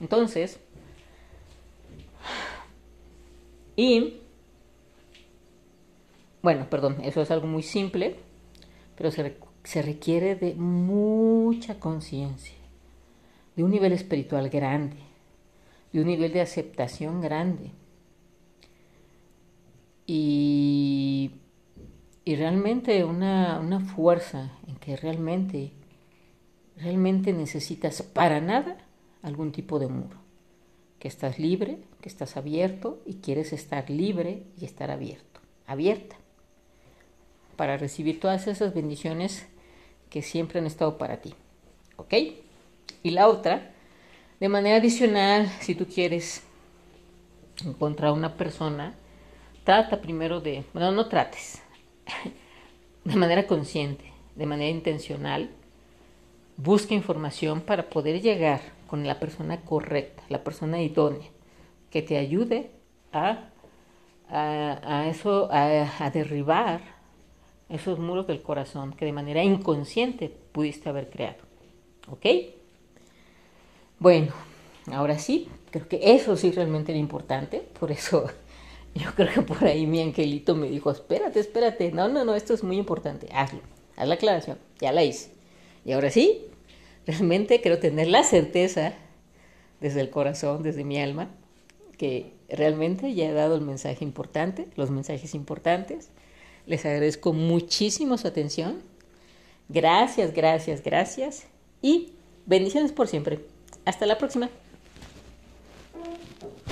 Entonces, 0.00 0.60
y, 3.74 4.20
bueno, 6.42 6.70
perdón, 6.70 6.98
eso 7.02 7.20
es 7.20 7.32
algo 7.32 7.48
muy 7.48 7.64
simple, 7.64 8.14
pero 8.94 9.10
se, 9.10 9.38
se 9.64 9.82
requiere 9.82 10.36
de 10.36 10.54
mucha 10.54 11.80
conciencia, 11.80 12.54
de 13.56 13.64
un 13.64 13.72
nivel 13.72 13.90
espiritual 13.90 14.50
grande, 14.50 15.05
de 15.92 16.00
un 16.00 16.06
nivel 16.06 16.32
de 16.32 16.40
aceptación 16.40 17.20
grande. 17.20 17.70
Y, 20.06 21.32
y 22.24 22.36
realmente 22.36 23.04
una, 23.04 23.58
una 23.60 23.80
fuerza 23.80 24.52
en 24.68 24.76
que 24.76 24.96
realmente 24.96 25.72
realmente 26.76 27.32
necesitas 27.32 28.02
para 28.02 28.40
nada 28.40 28.76
algún 29.22 29.52
tipo 29.52 29.78
de 29.78 29.88
muro. 29.88 30.18
Que 30.98 31.08
estás 31.08 31.38
libre, 31.38 31.78
que 32.00 32.08
estás 32.08 32.36
abierto 32.36 33.02
y 33.06 33.14
quieres 33.14 33.52
estar 33.52 33.90
libre 33.90 34.44
y 34.58 34.64
estar 34.64 34.90
abierto, 34.90 35.40
abierta, 35.66 36.16
para 37.56 37.76
recibir 37.76 38.20
todas 38.20 38.46
esas 38.46 38.74
bendiciones 38.74 39.46
que 40.10 40.22
siempre 40.22 40.58
han 40.58 40.66
estado 40.66 40.98
para 40.98 41.18
ti. 41.18 41.34
¿Ok? 41.96 42.14
Y 43.02 43.10
la 43.10 43.28
otra, 43.28 43.74
de 44.40 44.48
manera 44.48 44.76
adicional, 44.76 45.48
si 45.60 45.74
tú 45.74 45.86
quieres 45.86 46.42
encontrar 47.64 48.12
una 48.12 48.34
persona, 48.34 48.94
trata 49.64 50.00
primero 50.00 50.40
de, 50.40 50.64
bueno, 50.72 50.92
no 50.92 51.08
trates, 51.08 51.62
de 53.04 53.16
manera 53.16 53.46
consciente, 53.46 54.12
de 54.34 54.46
manera 54.46 54.70
intencional, 54.70 55.50
busca 56.56 56.94
información 56.94 57.60
para 57.60 57.88
poder 57.88 58.20
llegar 58.20 58.60
con 58.86 59.06
la 59.06 59.18
persona 59.18 59.62
correcta, 59.62 60.22
la 60.28 60.44
persona 60.44 60.82
idónea, 60.82 61.28
que 61.90 62.02
te 62.02 62.18
ayude 62.18 62.70
a, 63.12 63.48
a, 64.28 65.06
eso, 65.08 65.48
a, 65.50 66.10
derribar 66.10 66.80
esos 67.68 67.98
muros 67.98 68.26
del 68.26 68.42
corazón 68.42 68.92
que 68.92 69.04
de 69.04 69.12
manera 69.12 69.42
inconsciente 69.42 70.28
pudiste 70.28 70.88
haber 70.88 71.10
creado. 71.10 71.38
¿Ok? 72.08 72.26
Bueno, 73.98 74.32
ahora 74.92 75.18
sí, 75.18 75.48
creo 75.70 75.88
que 75.88 76.00
eso 76.14 76.36
sí 76.36 76.50
realmente 76.50 76.92
era 76.92 76.98
importante, 76.98 77.66
por 77.78 77.90
eso 77.90 78.26
yo 78.94 79.14
creo 79.14 79.32
que 79.32 79.42
por 79.42 79.64
ahí 79.64 79.86
mi 79.86 80.02
angelito 80.02 80.54
me 80.54 80.68
dijo, 80.68 80.90
espérate, 80.90 81.40
espérate, 81.40 81.92
no, 81.92 82.08
no, 82.08 82.24
no, 82.24 82.34
esto 82.34 82.52
es 82.52 82.62
muy 82.62 82.76
importante, 82.76 83.28
hazlo, 83.32 83.60
haz 83.96 84.06
la 84.06 84.14
aclaración, 84.14 84.58
ya 84.80 84.92
la 84.92 85.02
hice. 85.02 85.30
Y 85.84 85.92
ahora 85.92 86.10
sí, 86.10 86.42
realmente 87.06 87.60
quiero 87.60 87.78
tener 87.78 88.08
la 88.08 88.22
certeza 88.22 88.92
desde 89.80 90.00
el 90.00 90.10
corazón, 90.10 90.62
desde 90.62 90.84
mi 90.84 91.00
alma, 91.00 91.30
que 91.96 92.32
realmente 92.48 93.14
ya 93.14 93.28
he 93.28 93.32
dado 93.32 93.54
el 93.54 93.62
mensaje 93.62 94.04
importante, 94.04 94.66
los 94.76 94.90
mensajes 94.90 95.34
importantes. 95.34 96.10
Les 96.66 96.84
agradezco 96.84 97.32
muchísimo 97.32 98.18
su 98.18 98.28
atención. 98.28 98.82
Gracias, 99.68 100.34
gracias, 100.34 100.82
gracias. 100.82 101.46
Y 101.80 102.12
bendiciones 102.46 102.92
por 102.92 103.08
siempre. 103.08 103.55
Hasta 103.86 104.04
la 104.04 104.18
próxima. 104.18 104.50